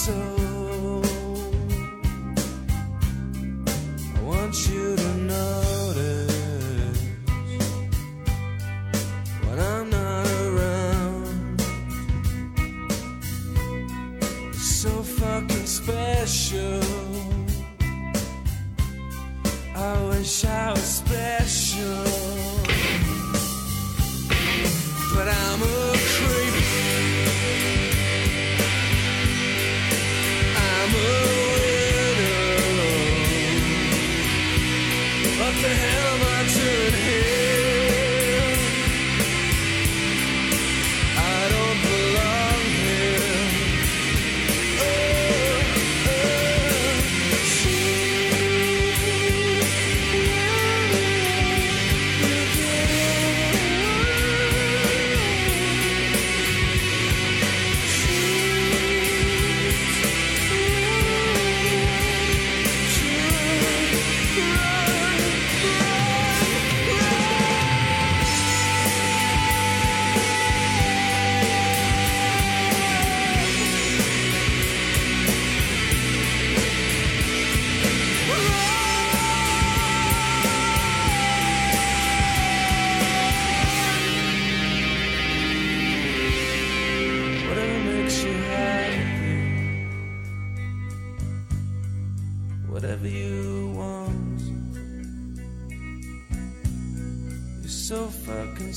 [0.05, 0.44] so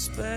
[0.08, 0.37] despair.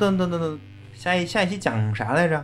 [0.00, 0.58] 等等等等
[0.94, 2.42] 下一下一期讲啥来着？